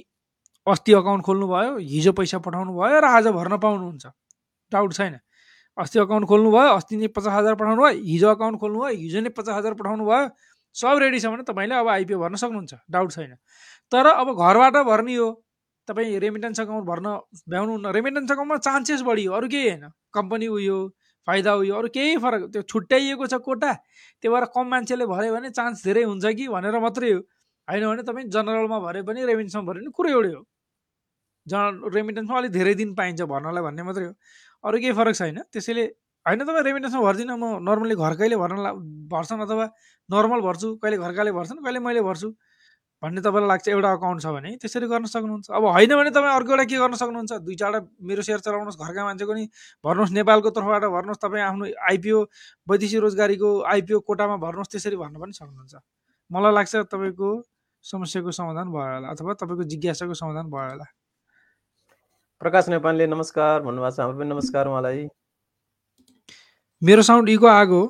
[0.66, 4.06] अस्ति अकाउन्ट खोल्नुभयो हिजो पैसा पठाउनु भयो र आज भर्न पाउनुहुन्छ।
[4.72, 5.18] डाउट छैन।
[5.76, 9.20] अस्ति अकाउन्ट खोल्नु भयो अस्ति नै पचास हजार पठाउनु भयो हिजो अकाउन्ट खोल्नु भयो हिजो
[9.20, 10.28] नै पचास हजार पठाउनु भयो
[10.76, 13.34] सब रेडी छ भने तपाईँले अब आइपिओ भर्न सक्नुहुन्छ। डाउट छैन।
[13.92, 15.28] तर अब घरबाट भर्ने हो।
[15.88, 17.06] तपाईँ रेमिटेन्स अकाउन्ट भर्न
[17.48, 20.78] भ्याउनुहुन्न रेमिटेन्स अकाउन्टमा चान्सेस बढी हो अरू केही होइन। कम्पनी उयो
[21.26, 23.72] फाइदा उयो अरू केही फरक त्यो छुट्याइएको छ कोटा
[24.22, 27.20] त्यो भएर कम मान्छेले भर्यो भने चान्स धेरै हुन्छ कि भनेर मात्रै हो।
[27.68, 30.42] होइन भने तपाईँ जनरलमा भरे पनि रेमिटेन्समा भरे पनि कुरो एउटै हो
[31.46, 34.12] जन रेमिटेन्समा अलिक धेरै दिन पाइन्छ भर्नलाई भन्ने मात्रै हो।
[34.64, 35.84] अरू केही फरक छैन। त्यसैले
[36.26, 38.56] होइन तपाईँ रेमिटेन्समा भर्दिनँ म नर्मली घर कहिले भर्न
[39.08, 39.66] भर्छन् अथवा
[40.08, 42.28] नर्मल भर्छु कहिले घरकाले भर्छन् कहिले मैले भर्छु
[43.02, 46.50] भन्ने तपाईँलाई लाग्छ एउटा अकाउन्ट छ भने त्यसरी गर्न सक्नुहुन्छ। अब होइन भने तपाईँ अर्को
[46.52, 47.32] एउटा के गर्न सक्नुहुन्छ?
[47.40, 49.44] दुई चारवटा मेरो सेयर चलाउनुहोस् घरका मान्छेको नि
[49.84, 52.18] भर्नुहोस् नेपालको तर्फबाट भर्नुहोस् तपाईँ आफ्नो आइपिओ
[52.68, 55.74] वैदेशिक रोजगारीको आइपिओ कोटामा भर्नुहोस् त्यसरी भर्न पनि सक्नुहुन्छ।
[56.30, 57.28] मलाई लाग्छ तपाईँको
[57.84, 60.84] समस्याको समाधान भयो होला अथवा तपाईँको जिज्ञासाको समाधान भयो होला।
[62.42, 65.00] प्रकाश नेपालले नमस्कार भन्नुभएको छ हाम्रो पनि नमस्कार उहाँलाई।
[66.82, 67.80] मेरो साउन्ड इको आएको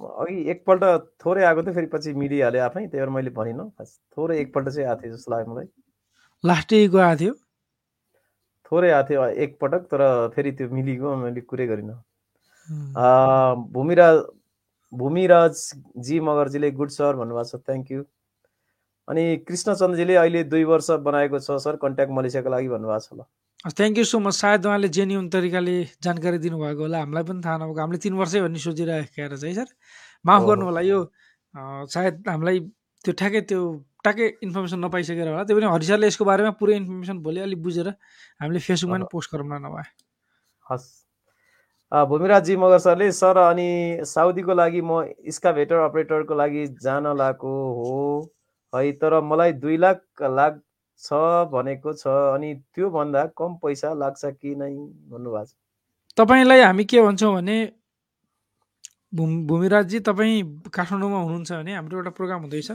[0.00, 0.84] अघि एकपल्ट
[1.24, 3.66] थोरै आएको थियो फेरि पछि मिडिहाल्यो आफै त्यही भएर मैले भनिनँ।
[4.16, 5.68] थोरै एकपल्ट चाहिँ आएको थियो जस्तो लाग्यो मलाई।
[6.44, 7.34] लास्ट इको आएको थियो।
[8.72, 10.04] थोरै आएको थियो एकपटक तर
[10.36, 11.98] फेरि त्यो मिलिगयो मैले कुरै गरिनँ।
[13.76, 14.22] भूमिराज
[14.92, 15.54] भूमिराज
[16.08, 18.00] जी मगरजीले गुड सर भन्नुभएको छ थ्याङ्क यू
[19.08, 23.28] अनि कृष्णचन्द्रजीले अहिले दुई वर्ष बनाएको छ सर कन्ट्याक्ट मलेसियाको लागि भन्नुभएको छ ल।
[23.64, 27.80] थ्याङ्क यू सो मच सायद उहाँले जेन्युन तरिकाले जानकारी दिनुभएको होला। हामीलाई पनि थाहा नभएको।
[27.80, 29.68] हामीले तिन वर्षै भन्ने सोचिरहेको रहेछ है सर।
[30.26, 30.98] माफ। गर्नु होला यो
[31.94, 32.58] सायद हामीलाई
[33.04, 33.60] त्यो ठ्याक्कै त्यो
[34.02, 37.88] ट्याक्कै इन्फर्मेसन नपाइसकेर होला। त्यो पनि हरिसरले यसको बारेमा पुरै इन्फर्मेसन भोलि अलिक बुझेर
[38.42, 39.86] हामीले फेसबुकमा पनि पोस्ट गरौँ न नभए।
[40.66, 40.90] हस्।
[41.92, 43.70] भूमिराज मगर सरले सर अनि
[44.10, 47.94] साउदीको लागि म स्काभेटर अपरेटरको लागि जान लागेको हो।
[48.72, 50.02] है तर मलाई दुई लाख
[51.02, 54.70] लाग्छ भनेको छ अनि त्योभन्दा कम पैसा लाग्छ कि नै
[55.10, 55.54] भन्नुभएको छ?
[56.16, 57.56] तपाईँलाई हामी के भन्छौँ भने
[59.14, 62.70] भूमि भूमिराजजी तपाईँ काठमाडौँमा हुनुहुन्छ भने हाम्रो एउटा प्रोग्राम हुँदैछ।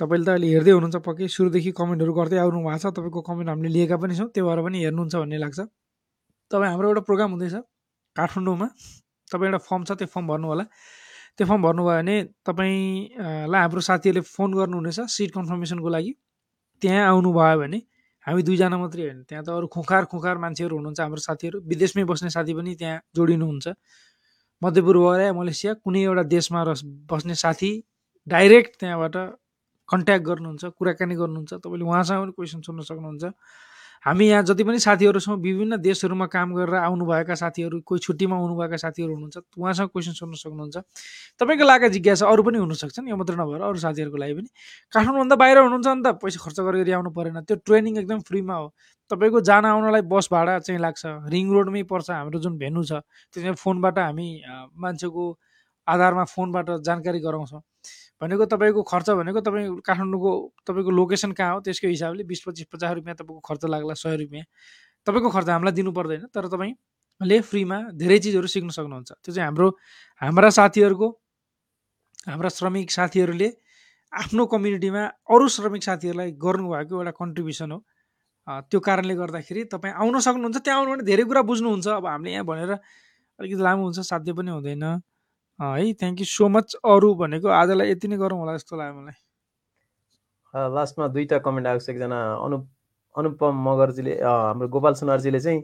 [0.00, 3.72] तपाईँले त अहिले हेर्दै हुनुहुन्छ पक्कै सुरुदेखि कमेन्टहरू गर्दै आउनु भएको छ। तपाईँको कमेन्ट हामीले
[3.76, 5.60] लिएका पनि छौँ त्यो भएर पनि हेर्नुहुन्छ भन्ने लाग्छ।
[6.50, 7.54] तपाईँ हाम्रो एउटा प्रोग्राम हुँदैछ
[8.16, 8.66] काठमाडौँमा।
[9.30, 10.64] तपाईँ एउटा फर्म छ त्यो फर्म भर्नु होला।
[11.36, 12.16] त्यो फर्म भर्नुभयो भने
[12.48, 16.12] तपाईँलाई हाम्रो साथीहरूले फोन गर्नुहुनेछ सिट कन्फर्मेसनको लागि।
[16.82, 17.78] त्यहाँ आउनुभयो भने
[18.26, 22.30] हामी दुईजना मात्रै होइन। त्यहाँ त अरू खुखार खुखार मान्छेहरू हुनुहुन्छ हाम्रो साथीहरू। विदेशमै बस्ने
[22.30, 23.66] साथी पनि त्यहाँ जोडिनुहुन्छ।
[24.62, 27.70] मध्यपूर्व या मलेसिया कुनै एउटा देशमा रस बस्ने साथी
[28.26, 29.16] डाइरेक्ट त्यहाँबाट
[29.88, 33.24] कन्ट्याक्ट गर्नुहुन्छ कुराकानी गर्नुहुन्छ। तपाईँले उहाँसँग पनि क्वेसन सोध्न सक्नुहुन्छ।
[34.06, 38.76] हामी यहाँ जति पनि साथीहरू छौँ विभिन्न देशहरूमा काम गरेर आउनुभएका साथीहरू कोही छुट्टीमा आउनुभएका
[38.78, 40.76] साथीहरू हुनुहुन्छ उहाँसँग क्वेसन सोध्न सक्नुहुन्छ।
[41.42, 44.48] तपाईँको लागेको जिज्ञासा अरू पनि हुनसक्छन् यो मात्र नभएर अरू साथीहरूको लागि पनि।
[44.94, 48.66] काठमाडौँभन्दा बाहिर हुनुहुन्छ भने त पैसा खर्च गरेर आउनु परेन। त्यो ट्रेनिङ एकदम फ्रीमा हो।
[49.10, 53.02] तपाईँको जान आउनलाई बस भाडा चाहिँ लाग्छ। रिङ रोडमै पर्छ हाम्रो जुन भेन्यू छ
[53.34, 54.28] त्यसमा फोनबाट हामी
[54.86, 55.24] मान्छेको
[55.86, 57.62] आधारमा फोनबाट जानकारी गराउँछौँ।
[58.20, 60.30] भनेको तपाईँको खर्च भनेको तपाईँ काठमाडौँको
[60.66, 61.60] तपाईँको लोकेसन कहाँ हो?
[61.60, 64.44] त्यसको हिसाबले बिस पच्चिस पचास रुपियाँ तपाईँको खर्च लाग्ला सय रुपियाँ।
[65.06, 69.68] तपाईँको खर्च हामीलाई दिनु पर्दैन तर तपाईँले फ्रीमा धेरै चिजहरू सिक्न सक्नुहुन्छ। त्यो चाहिँ हाम्रो
[70.22, 71.08] हाम्रा साथीहरूको
[72.26, 73.48] हाम्रा श्रमिक साथीहरूले
[74.12, 77.78] आफ्नो कम्युनिटीमा अरू श्रमिक साथीहरूलाई गर्नुभएको एउटा कन्ट्रिब्युसन हो।
[78.70, 82.44] त्यो कारणले गर्दाखेरि तपाईँ आउन सक्नुहुन्छ। त्यहाँ आउनु भने धेरै कुरा बुझ्नुहुन्छ। अब हामीले यहाँ
[82.46, 84.84] भनेर अलिकति लामो हुन्छ साध्य पनि हुँदैन।
[85.60, 89.16] है थ्याङ्क यू सो मच अरू भनेको आजलाई यति नै गरौँ होला जस्तो लाग्यो मलाई।
[90.74, 92.58] लास्टमा दुईवटा कमेन्ट आएको छ एकजना अनु
[93.14, 95.62] अनुपम मगरजीले हाम्रो गोपाल सुनारजीले चाहिँ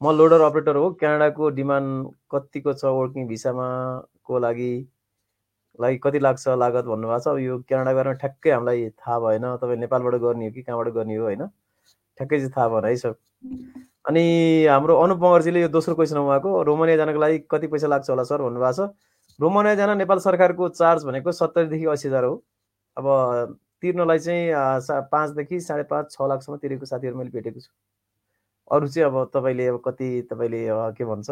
[0.00, 3.68] म लोडर अपरेटर हो क्यानाडाको डिमान्ड कतिको छ वर्किङ भिसामा
[4.24, 4.72] को लागि
[5.78, 10.14] लागि कति लाग्छ लागत भन्नुभएको छ। यो क्यानाडा बारेमा ठ्याक्कै हामीलाई थाहा भएन तपाईँ नेपालबाट
[10.24, 11.46] गर्ने हो कि कहाँबाट गर्ने हो होइन?
[12.18, 13.14] ठ्याक्कै चाहिँ थाहा भएन है सर।
[14.08, 14.24] अनि
[14.70, 18.42] हाम्रो अनुप मगरजीले यो दोस्रो क्वेसन उहाँको रोमानिया जानको लागि कति पैसा लाग्छ होला सर
[18.42, 18.90] भन्नुभएको छ।
[19.40, 22.34] रोमानिया जान नेपाल सरकारको चार्ज भनेको सत्तरीदेखि असी हजार हो।
[22.96, 24.52] अब तिर्नलाई चाहिँ
[25.10, 27.70] पाँचदेखि साढे पाँच छ लाखसम्म तिरेको साथीहरू मैले भेटेको छु।
[28.70, 30.66] अरू चाहिँ अब तपाईँले अब कति तपाईँले
[30.96, 31.30] के भन्छ?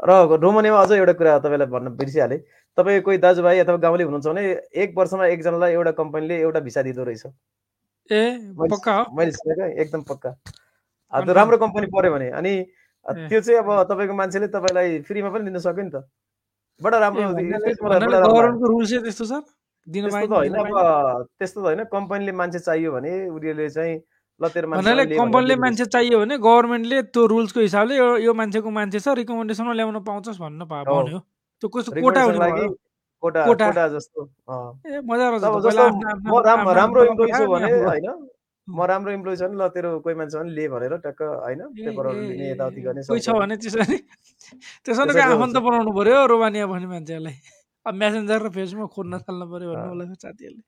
[0.00, 0.10] र
[0.40, 2.38] रोमानियामा अझ एउटा कुरा तपाईँलाई भन्न बिर्सिहालेँ।
[2.78, 4.42] तपाईँ कोही दाजुभाइ अथवा गाउँले हुनुहुन्छ भने
[4.82, 7.26] एक वर्षमा एकजनालाई एउटा कम्पनीले एउटा भिसा दिँदो रहेछ।
[8.10, 9.04] ए पक्का हो?
[9.16, 10.30] मैले सुनेको एकदम पक्का?
[11.12, 12.54] राम्रो कम्पनी पऱ्यो भने अनि।
[13.06, 16.06] त्यो चाहिँ अब तपाईँको मान्छेले तपाईँलाई फ्रीमा पनि दिन सक्यो नि त।
[16.80, 19.42] बडा राम्रो। गभर्मेन्टको रुल चाहिँ त्यस्तो सर
[19.86, 23.94] दिन त्यस्तो त होइन अब त्यस्तो त होइन कम्पनीले मान्छे चाहियो भने उनीहरूले चाहिँ
[24.40, 29.72] भन्नाले कम्पनीले मान्छे चाहियो भने गभर्मेन्टले त्यो रुल्सको हिसाबले यो यो मान्छेको मान्छे छ रिकमेन्डेसनमा
[29.74, 31.18] ल्याउन पाउँछस् भन्न पा हो। भन्यो
[31.62, 32.68] त्यो कस्तो कोटा हुने भयो
[33.22, 34.20] कोटा कोटा। जस्तो।
[34.86, 38.06] ए मजा म राम्रो इम्प्लोइ छु भने होइन
[38.68, 41.60] म राम्रो इम्प्लोइ छ भने ल तेरो कोही मान्छे छ भने ले भनेर टक्क होइन
[41.74, 43.98] पेपरहरू लिने यताउति गर्ने कोही छ भने त्यसो भने
[44.84, 47.36] त्यसो भने आफन्त। बनाउनु पर्यो रोमानिया भन्ने मान्छेहरूलाई
[47.86, 50.64] अब मेसेन्जर र फेसबुकमा खोज्न थाल्नु पर्यो भन्नु। होला साथीहरूले।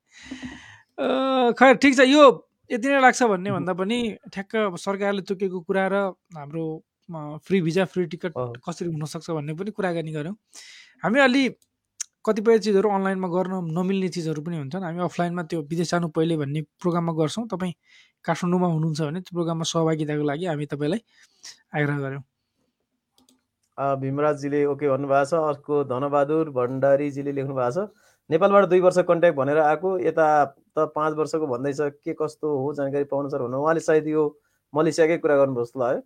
[1.59, 2.23] खैर ठिक छ। यो
[2.71, 3.97] यति नै लाग्छ भन्ने भन्दा पनि
[4.33, 5.95] ठ्याक्क अब सरकारले तोकेको कुरा र
[6.37, 6.63] हाम्रो
[7.45, 10.35] फ्री भिजा फ्री टिकट। कसरी हुनसक्छ भन्ने पनि कुराकानी गऱ्यौँ।
[11.03, 11.43] हामी अलि
[12.25, 16.61] कतिपय चिजहरू अनलाइनमा गर्न नमिल्ने चिजहरू पनि हुन्छन्। हामी अफलाइनमा त्यो विदेश जानु पहिले भन्ने
[16.79, 17.73] प्रोग्राममा गर्छौँ। तपाईँ
[18.25, 21.01] काठमाडौँमा हुनुहुन्छ भने त्यो प्रोग्राममा सहभागिताको लागि हामी तपाईँलाई
[21.75, 22.23] आग्रह गऱ्यौँ।
[24.01, 27.89] भीमराजजीले ओके भन्नुभएको छ। अर्को धनबहादुर भण्डारीजीले लेख्नु भएको छ।
[28.29, 30.27] नेपालबाट दुई वर्ष कन्ट्याक्ट भनेर आएको। यता
[30.77, 34.23] त पाँच वर्षको भन्दैछ। के कस्तो हो जानकारी पाउनु सर भन्नु उहाँले सायद यो
[34.73, 36.01] मलेसियाकै कुरा गर्नुभयो जस्तो लाग्यो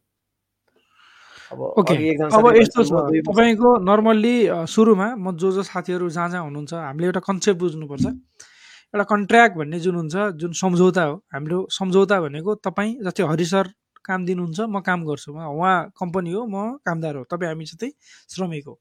[1.54, 1.96] अब ओके।
[2.26, 2.92] अब यस्तो छ।
[3.30, 9.06] तपाईँको नर्मल्ली सुरुमा म जो जो साथीहरू जहाँ जहाँ हुनुहुन्छ हामीले एउटा कन्सेप्ट बुझ्नुपर्छ। एउटा
[9.06, 13.66] कन्ट्र्याक्ट भन्ने जुन हुन्छ जुन सम्झौता हो हाम्रो सम्झौता भनेको तपाईँ जस्तै हरि सर
[14.06, 17.90] काम दिनुहुन्छ म काम गर्छु। उहाँ कम्पनी हो म कामदार हो तपाईँ हामी जस्तै
[18.30, 18.74] श्रमिक हो।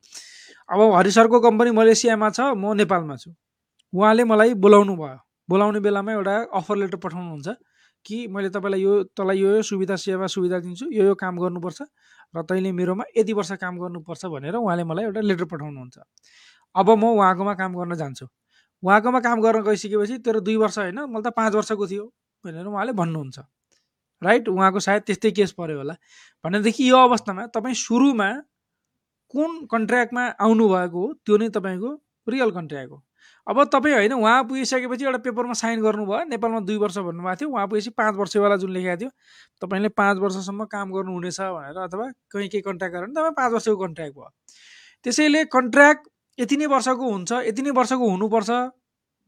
[0.69, 3.31] अब हरि सरको कम्पनी मलेसियामा छ म नेपालमा छु।
[3.93, 5.19] उहाँले मलाई बोलाउनु भयो।
[5.49, 7.49] बोलाउने बेलामा एउटा अफर लेटर पठाउनुहुन्छ
[8.05, 11.81] कि मैले तपाईँलाई यो तँलाई यो यो सुविधा सेवा सुविधा दिन्छु यो यो काम गर्नुपर्छ
[12.35, 15.97] र तैँले मेरोमा यति वर्ष काम गर्नुपर्छ भनेर उहाँले मलाई एउटा लेटर पठाउनुहुन्छ।
[16.75, 18.27] अब म उहाँकोमा काम गर्न जान्छु।
[18.83, 22.05] उहाँकोमा काम गर्न गइसकेपछि तेरो दुई वर्ष होइन मैले त पाँच वर्षको थियो
[22.45, 23.39] भनेर उहाँले भन्नुहुन्छ।
[24.25, 25.95] राइट उहाँको सायद त्यस्तै केस पऱ्यो होला।
[26.45, 28.31] भनेदेखि यो अवस्थामा तपाईँ सुरुमा
[29.35, 31.91] कुन कन्ट्र्याक्टमा आउनुभएको हो त्यो नै तपाईँको
[32.27, 33.03] रियल कन्ट्र्याक्ट हो।
[33.47, 37.67] अब तपाईँ होइन उहाँ पुगिसकेपछि एउटा पेपरमा साइन गर्नुभयो नेपालमा दुई वर्ष भन्नुभएको थियो उहाँ
[37.69, 39.11] पुगेपछि पाँच वर्षवाला जुन लेखेको थियो
[39.63, 44.17] तपाईँले पाँच वर्षसम्म काम गर्नुहुनेछ भनेर अथवा कहीँ केही कन्ट्र्याक्ट गरेर तपाईँ पाँच वर्षको कन्ट्र्याक्ट
[44.17, 44.31] भयो।
[45.05, 46.09] त्यसैले कन्ट्र्याक्ट
[46.39, 48.51] यति नै वर्षको हुन्छ यति नै वर्षको हुनुपर्छ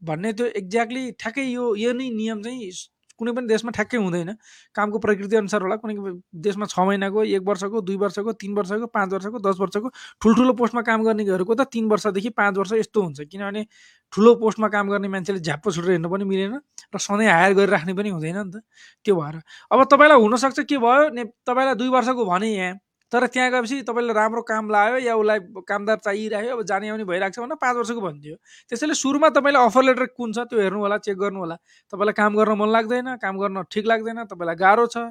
[0.01, 2.71] भन्ने त्यो एक्ज्याक्टली ठ्याक्कै यो यो नै नियम चाहिँ
[3.17, 4.31] कुनै पनि देशमा ठ्याक्कै हुँदैन।
[4.75, 5.95] कामको प्रकृति अनुसार होला कुनै
[6.33, 9.89] देशमा छ महिनाको एक वर्षको दुई वर्षको तिन वर्षको पाँच वर्षको दस वर्षको
[10.21, 13.65] ठुल्ठुलो पोस्टमा काम गर्नेहरूको त तिन वर्षदेखि पाँच वर्ष यस्तो हुन्छ। किनभने
[14.13, 16.53] ठुलो पोस्टमा काम गर्ने मान्छेले झ्याप्पो छुटेर हिँड्नु पनि मिलेन
[16.93, 18.63] र सधैँ हायर गरिराख्ने पनि हुँदैन नि त।
[19.05, 19.41] त्यो भएर।
[19.71, 21.09] अब तपाईँलाई हुनसक्छ के भयो?
[21.11, 22.79] ने तपाईँलाई दुई वर्षको भने यहाँ।
[23.11, 27.35] तर त्यहाँ गएपछि तपाईँले राम्रो काम लाग्यो या उसलाई कामदार चाहिरहेको अब जाने आउने भइरहेको
[27.35, 28.35] छ भने पाँच वर्षको भनिदियो
[28.71, 31.55] त्यसैले सुरुमा तपाईँले अफर लेटर कुन छ त्यो हेर्नु होला चेक गर्नु होला
[31.93, 35.07] तपाईँलाई काम गर्न मन लाग्दैन काम गर्न ठिक लाग्दैन तपाईँलाई गाह्रो छ।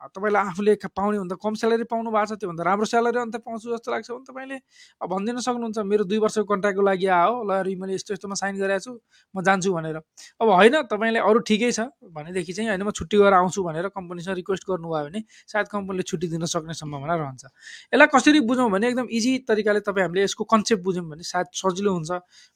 [0.00, 3.90] तपाईँलाई आफूले पाउने भन्दा कम स्यालेरी पाउनु भएको छ त्योभन्दा राम्रो स्यालेरी अन्त पाउँछु जस्तो
[3.92, 4.56] लाग्छ भने तपाईँले
[5.00, 8.80] अब भनिदिन सक्नुहुन्छ मेरो दुई वर्षको कन्ट्र्याक्टको लागि आयो ल मैले यस्तो यस्तोमा साइन गरेको
[8.80, 8.92] छु
[9.34, 9.96] म जान्छु भनेर।
[10.40, 14.34] अब होइन तपाईँले अरू ठिकै छ भनेदेखि चाहिँ होइन म छुट्टी गरेर आउँछु भनेर कम्पनीसँग
[14.40, 15.20] रिक्वेस्ट गर्नुभयो भने
[15.52, 17.44] सायद कम्पनीले छुट्टी दिन सक्ने सम्भावना रहन्छ।
[17.92, 21.92] यसलाई कसरी बुझौँ भने एकदम इजी तरिकाले तपाईँ हामीले यसको कन्सेप्ट बुझ्यौँ भने सायद सजिलो
[21.92, 22.10] हुन्छ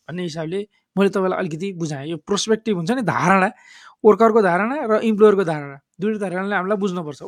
[0.09, 0.61] भन्ने हिसाबले
[0.97, 3.49] मैले तपाईँलाई अलिकति बुझाएँ। यो प्रोस्पेक्टिभ हुन्छ नि धारणा।
[4.05, 7.23] वर्करको धारणा र इम्प्लोयरको धारणा। दुइटै धारणाले हामीलाई बुझ्नुपर्छ।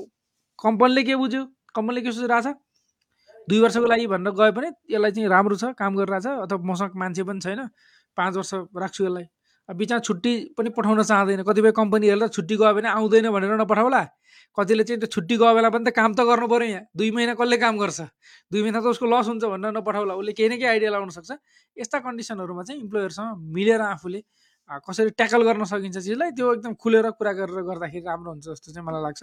[0.58, 1.42] कम्पनीले के बुझ्यो?
[1.76, 2.46] कम्पनीले के सोचिरहेछ
[3.48, 7.22] दुई वर्षको लागि भनेर गए पनि यसलाई चाहिँ राम्रो छ काम गरिरहेछ अथवा मसँग मान्छे
[7.22, 7.60] पनि छैन
[8.16, 9.26] पाँच वर्ष राख्छु यसलाई।
[9.68, 14.02] अब बिचमा छुट्टी पनि पठाउन चाहँदैन। कतिपय कम्पनीहरूलाई छुट्टी गयो भने आउँदैन भनेर नपठाउला।
[14.58, 17.34] कतिले चाहिँ त्यो छुट्टी गयो बेला पनि त काम त गर्नु पऱ्यो यहाँ। दुई महिना
[17.38, 18.00] कसले काम गर्छ?
[18.50, 21.30] दुई महिना त उसको लस हुन्छ भनेर नपठाउला। उसले केही न केही आइडिया लगाउन सक्छ।
[21.76, 24.20] यस्ता कन्डिसनहरूमा चाहिँ इम्प्लोयरसँग मिलेर आफूले
[24.70, 28.86] कसरी ट्याकल गर्न सकिन्छ चिजलाई त्यो एकदम खुलेर कुरा गरेर गर्दाखेरि राम्रो हुन्छ जस्तो चाहिँ
[28.86, 29.22] मलाई लाग्छ।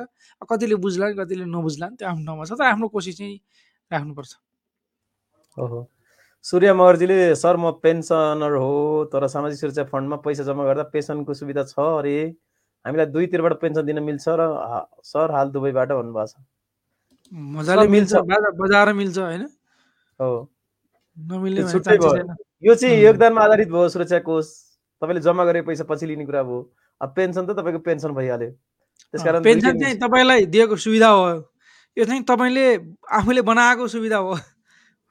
[0.50, 3.36] कतिले बुझ्ला कतिले नबुझ्ला त्यो आफ्नो ठाउँमा छ तर आफ्नो कोसिस चाहिँ
[3.92, 4.32] राख्नुपर्छ।
[5.58, 5.80] ओहो।
[6.46, 8.74] सूर्य मगरजीले सर म पेन्सनर हो
[9.12, 12.36] तर सामाजिक सुरक्षा फन्डमा पैसा जम्मा गर्दा पेन्सनको सुविधा छ अरे।
[12.86, 14.42] हामीलाई दुईतिरबाट पेन्सन दिन मिल्छ र
[15.04, 16.36] सर हाल दुबईबाट भन्नुभएको छ।
[17.32, 18.12] मजाले मिल्छ।
[18.60, 19.44] बजाएर मिल्छ होइन?
[20.20, 20.32] हो।
[21.18, 21.62] नमिल्ने
[22.64, 24.48] यो चाहिँ योगदानमा आधारित भयो सुरक्षा कोष।
[25.04, 26.60] तपाईँले जम्मा गरेको पैसा पछि लिने कुरा भयो
[27.02, 28.52] अब पेन्सन त तपाईँको पेन्सन भइहाल्यो।
[29.12, 31.28] त्यसकारण पेन्सन चाहिँ तपाईँलाई दिएको सुविधा हो।
[31.98, 32.66] यो चाहिँ तपाईँले
[33.12, 34.34] आफूले बनाएको सुविधा हो।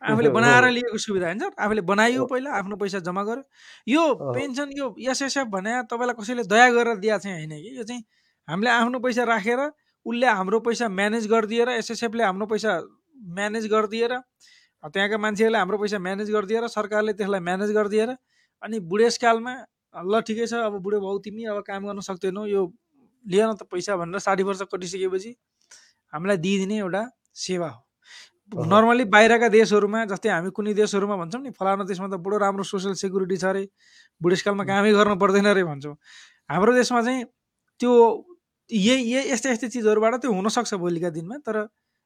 [0.02, 1.38] आफूले बनाएर लिएको सुविधा होइन?
[1.38, 3.44] सर आफूले बनाइयो पहिला आफ्नो पैसा जम्मा गर्यो।
[3.86, 4.02] यो
[4.34, 7.76] पेन्सन यो एसएसएफ भने तपाईँलाई कसैले दया गरेर दिएको चाहिँ होइन कि?
[7.78, 8.02] यो चाहिँ
[8.48, 9.60] हामीले आफ्नो पैसा राखेर
[10.06, 12.80] उसले हाम्रो पैसा म्यानेज गरिदिएर एसएसएफले हाम्रो पैसा
[13.36, 14.12] म्यानेज गरिदिएर
[14.84, 18.10] त्यहाँका मान्छेहरूले हाम्रो पैसा म्यानेज गरिदिएर सरकारले त्यसलाई म्यानेज गरिदिएर
[18.62, 19.54] अनि बुढेसकालमा
[19.94, 22.60] ल ठिकै छ अब बुढो भाउ तिमी अब काम गर्न सक्दैनौ यो
[23.24, 25.32] लिएन त पैसा भनेर साठी वर्ष कटिसकेपछि
[26.12, 27.02] हामीलाई दिइदिने एउटा
[27.36, 32.36] सेवा हो। नर्मली बाहिरका देशहरूमा जस्तै हामी कुनै देशहरूमा भन्छौँ नि फलाना देशमा त बडो
[32.44, 33.62] राम्रो सोसियल सेक्युरिटी छ अरे
[34.20, 35.94] बुढेसकालमा कामै गर्नु पर्दैन अरे भन्छौँ।
[36.50, 37.24] हाम्रो देशमा चाहिँ
[37.80, 37.92] त्यो
[38.70, 41.56] यही यही यस्तै यस्तै चिजहरूबाट त्यो हुनसक्छ भोलिका दिनमा तर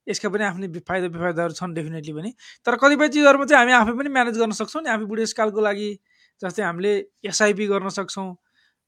[0.06, 2.30] यसका पनि आफ्नै फाइदा बेफाइदाहरू छन् डेफिनेटली पनि।
[2.66, 5.88] तर कतिपय चिजहरूमा चाहिँ हामी आफै पनि म्यानेज गर्न सक्छौँ नि आफै बुढेसकालको लागि
[6.42, 6.92] जस्तै हामीले
[7.24, 8.28] एसआइपी गर्न सक्छौँ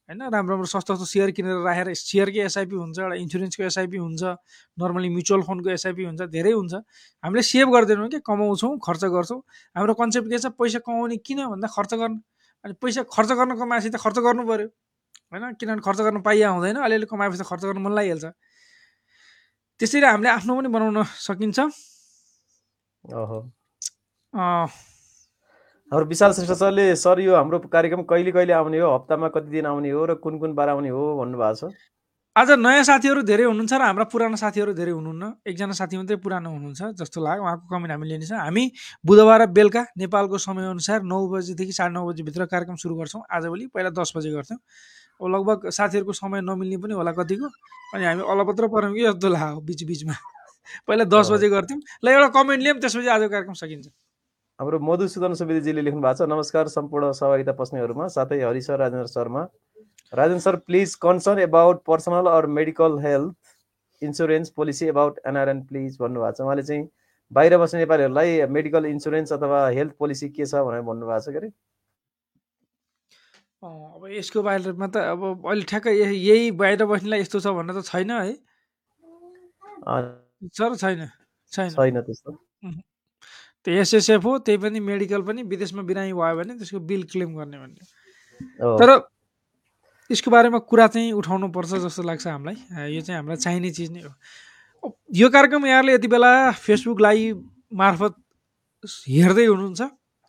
[0.09, 0.21] होइन?
[0.33, 4.23] राम्रो राम्रो सस्तो सस्तो सेयर किनेर राखेर सेयरकै एसआइपी हुन्छ एउटा इन्सुरेन्सको एसआइपी हुन्छ
[4.81, 6.75] नर्मली म्युचुअल फन्डको एसआइपी हुन्छ धेरै हुन्छ।
[7.25, 8.19] हामीले सेभ गरिदिनु कि?
[8.25, 9.41] कमाउँछौँ खर्च गर्छौँ।
[9.77, 10.47] हाम्रो कन्सेप्ट के छ?
[10.57, 12.21] पैसा कमाउने किन भन्दा खर्च गर्नु
[12.65, 14.69] अनि पैसा खर्च गर्न कमाएपछि त खर्च गर्नु पऱ्यो
[15.33, 15.45] होइन?
[15.61, 18.27] किनभने खर्च गर्न पाइया हुँदैन अलिअलि कमाएपछि त खर्च गर्नु मन लागिहाल्छ।
[19.81, 21.59] त्यसरी हामीले आफ्नो पनि बनाउन सकिन्छ।
[25.93, 28.89] हाम्रो विशाल श्रेष्ठ सरले सर यो हाम्रो कार्यक्रम कहिले कहिले आउने हो?
[28.95, 31.05] हप्तामा कति दिन आउने हो र कुन कुन बार आउने हो?
[31.17, 31.73] भन्नुभएको छ।
[32.37, 36.51] आज नयाँ साथीहरू धेरै हुनुहुन्छ र हाम्रा पुरानो साथीहरू धेरै हुनुहुन्न। एकजना साथी मात्रै पुरानो
[36.51, 38.65] हुनुहुन्छ जस्तो लाग्यो। उहाँको कमेन्ट हामी लिनेछ हामी
[39.01, 44.13] बुधबार बेलुका नेपालको समयअनुसार नौ बजीदेखि साढे नौ बजीभित्र कार्यक्रम सुरु गर्छौँ। आजभोलि पहिला दस
[44.17, 44.61] बजे गर्थ्यौँ।
[45.21, 47.49] अब लगभग साथीहरूको समय नमिल्ने पनि होला कतिको।
[47.97, 50.15] अनि हामी अलपत्र पऱ्यौँ कि जस्तो लाग्यो बिच बिचमा
[50.87, 53.89] पहिला दस बजे गर्थ्यौँ। ल एउटा कमेन्ट लियौँ। त्यसपछि आजको कार्यक्रम सकिन्छ।
[54.61, 59.43] हाम्रो मधुसूदन सुवेदीजीले लेख्नु भएको छ नमस्कार सम्पूर्ण सहभागिता पस्नेहरूमा साथै Hari sir Rajendra Sharma
[60.13, 63.53] Rajendra sir please concern about personal or medical health
[64.03, 66.83] insurance policy about NRN please भन्नुभएको छ। उहाँले चाहिँ
[67.33, 71.53] बाहिर बस्ने नेपालीहरूलाई मेडिकल इन्सुरेन्स अथवा हेल्थ पोलिसी के छ भनेर भन्नुभएको छ के
[73.63, 78.11] अब यसको बारेमा त अब अहिले ठ्याक्कै यही बाहिर बस्नेलाई यस्तो छ भन्ने त छैन
[78.11, 78.35] है।
[80.59, 81.09] सर छैन
[81.53, 82.39] छैन। छैन त्यस्तो।
[83.69, 87.59] त्यो एसएसएफ हो त्यही पनि मेडिकल पनि विदेशमा बिरामी भयो भने त्यसको बिल क्लेम गर्ने
[87.59, 87.85] भन्ने।
[88.81, 88.91] तर
[90.11, 92.57] यसको बारेमा कुरा चाहिँ उठाउनु पर्छ जस्तो लाग्छ हामीलाई।
[92.97, 96.33] यो चाहिँ हामीलाई चाहिने चिज नै हो। यो कार्यक्रम यहाँले यति बेला
[96.65, 97.45] फेसबुक लाइभ
[97.77, 98.15] मार्फत
[99.05, 99.81] हेर्दै हुनुहुन्छ।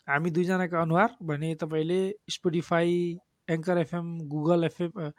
[0.07, 2.93] हामी दुईजनाको अनुहार भने तपाईँले Spotify
[3.55, 5.11] anchor FM Google FM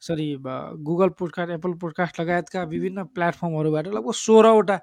[0.00, 4.80] sorry Google podcast Apple podcast लगायतका विभिन्न प्लेटफर्महरूबाट लगभग सोह्रवटा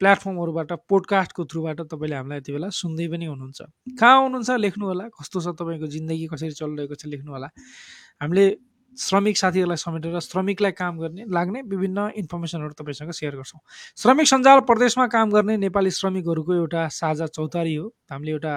[0.00, 3.60] प्लेटफर्महरूबाट पोडकास्टको थ्रुबाट तपाईँले हामीलाई यति बेला सुन्दै पनि हुनुहुन्छ।
[4.00, 5.04] कहाँ हुनुहुन्छ लेख्नु होला?
[5.14, 6.26] कस्तो छ तपाईँको जिन्दगी?
[6.32, 7.48] कसरी चलिरहेको छ लेख्नु होला?
[8.20, 8.44] हामीले
[8.98, 13.60] श्रमिक साथीहरूलाई समेटेर श्रमिकलाई काम गर्ने लाग्ने विभिन्न इन्फर्मेसनहरू तपाईँसँग सेयर गर्छौँ।
[13.98, 18.54] श्रमिक सञ्जाल प्रदेशमा काम गर्ने नेपाली श्रमिकहरूको एउटा साझा चौतारी हो। हामीले एउटा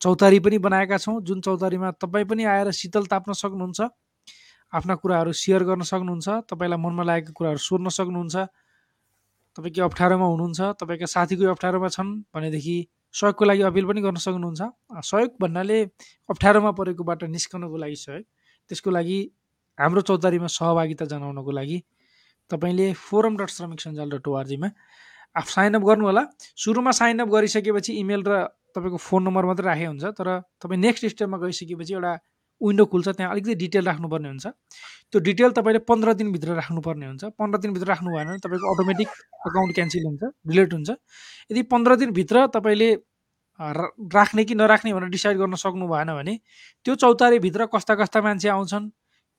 [0.00, 3.80] चौतारी पनि बनाएका छौँ। जुन चौतारीमा तपाईँ पनि आएर शीतल ताप्न सक्नुहुन्छ
[4.72, 8.36] आफ्ना कुराहरू सेयर गर्न सक्नुहुन्छ तपाईँलाई मनमा लागेको कुराहरू सोध्न सक्नुहुन्छ।
[9.58, 12.76] तपाईँ के अप्ठ्यारोमा हुनुहुन्छ तपाईँका साथीको अप्ठ्यारोमा छन् भनेदेखि
[13.14, 14.62] सहयोगको लागि अपिल पनि गर्न सक्नुहुन्छ।
[15.02, 15.78] सहयोग भन्नाले
[16.30, 18.24] अप्ठ्यारोमा परेकोबाट निस्कनको लागि सहयोग
[18.70, 19.18] त्यसको लागि
[19.78, 21.78] हाम्रो चौतारीमा सहभागिता जनाउनको लागि
[22.50, 24.68] तपाईँले फोरम डट श्रमिक सञ्जाल डट ओआरजीमा
[25.36, 26.22] आफ साइनअप गर्नु होला
[26.62, 28.38] सुरुमा साइनअप गरिसकेपछि इमेल र
[28.78, 30.28] तपाईँको फोन नम्बर मात्रै राखेको हुन्छ तर
[30.62, 32.12] तपाईँ नेक्स्ट स्टेपमा गइसकेपछि एउटा
[32.60, 34.46] विन्डो खुल्छ त्यहाँ अलिकति डिटेल राख्नुपर्ने हुन्छ।
[35.10, 39.08] त्यो डिटेल तपाईँले पन्ध्र दिनभित्र राख्नुपर्ने हुन्छ। पन्ध्र दिनभित्र राख्नु भएन भने तपाईँको अटोमेटिक
[39.48, 40.90] अकाउन्ट क्यान्सल हुन्छ डिलिट हुन्छ।
[41.50, 42.90] यदि पन्ध्र दिनभित्र तपाईँले
[44.14, 46.34] राख्ने कि नराख्ने भनेर डिसाइड गर्न सक्नु भएन भने
[46.86, 48.90] त्यो चौतारीभित्र कस्ता कस्ता मान्छे आउँछन्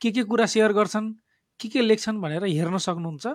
[0.01, 1.13] के के कुरा सेयर गर्छन्
[1.59, 3.27] के के लेख्छन् भनेर हेर्न सक्नुहुन्छ।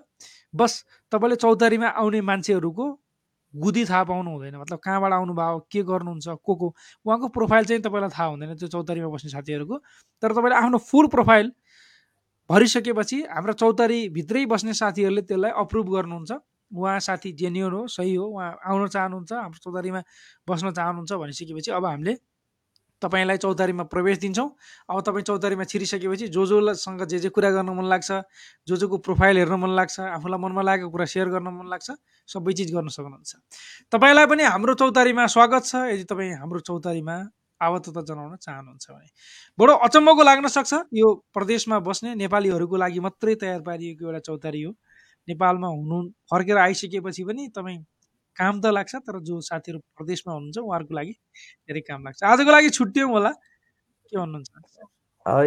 [0.55, 0.72] बस
[1.12, 2.85] तपाईँले चौतारीमा आउने मान्छेहरूको
[3.55, 6.74] गुदी थाहा पाउनु हुँदैन। मतलब कहाँबाट आउनुभयो के गर्नुहुन्छ को को?
[7.07, 9.76] उहाँको प्रोफाइल चाहिँ तपाईँलाई थाहा हुँदैन त्यो चौतारीमा बस्ने साथीहरूको।
[10.22, 11.52] तर तपाईँले आफ्नो फुल प्रोफाइल
[12.50, 16.32] भरिसकेपछि हाम्रो चौतारीभित्रै बस्ने साथीहरूले त्यसलाई अप्रुभ गर्नुहुन्छ।
[16.70, 20.00] उहाँ साथी जेन्युन हो सही हो उहाँ आउन चाहनुहुन्छ हाम्रो चौतारीमा
[20.48, 22.14] बस्न चाहनुहुन्छ भनिसकेपछि अब हामीले
[23.03, 24.49] तपाईँलाई चौतारीमा प्रवेश दिन्छौँ।
[24.90, 28.11] अब तपाईँ चौतारीमा छिरिसकेपछि जो जोसँग जे जे कुरा गर्न मन लाग्छ
[28.68, 31.90] जो जोको प्रोफाइल हेर्न मन लाग्छ आफूलाई मनमा लागेको कुरा सेयर गर्न मन लाग्छ
[32.28, 33.32] सबै चिज गर्न सक्नुहुन्छ।
[33.92, 37.16] तपाईँलाई पनि हाम्रो चौतारीमा स्वागत छ। यदि तपाईँ हाम्रो चौतारीमा
[37.61, 39.09] आवद्धता जनाउन चाहनुहुन्छ भने।
[39.59, 44.72] बडो अचम्मको लाग्न सक्छ। यो प्रदेशमा बस्ने नेपालीहरूको लागि मात्रै तयार पारिएको एउटा चौतारी हो।
[45.28, 45.99] नेपालमा हुनु
[46.30, 47.78] फर्केर आइसकेपछि पनि तपाईँ
[48.37, 51.12] काम त लाग्छ तर जो साथीहरू प्रदेशमा हुनुहुन्छ उहाँहरूको लागि
[51.68, 54.51] धेरै काम लाग्छ। आजको लागि छुट्टियौँ होला। के भन्नुहुन्छ?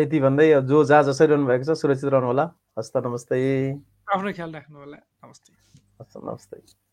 [0.01, 2.45] यति भन्दै जो जहाँ जसरी रहनु भएको छ सुरक्षित रहनु होला
[2.79, 3.37] हस्त नमस्ते।
[4.13, 5.51] आफ्नो ख्याल राख्नु होला। नमस्ते।
[6.01, 6.86] हस्त नमस्ते।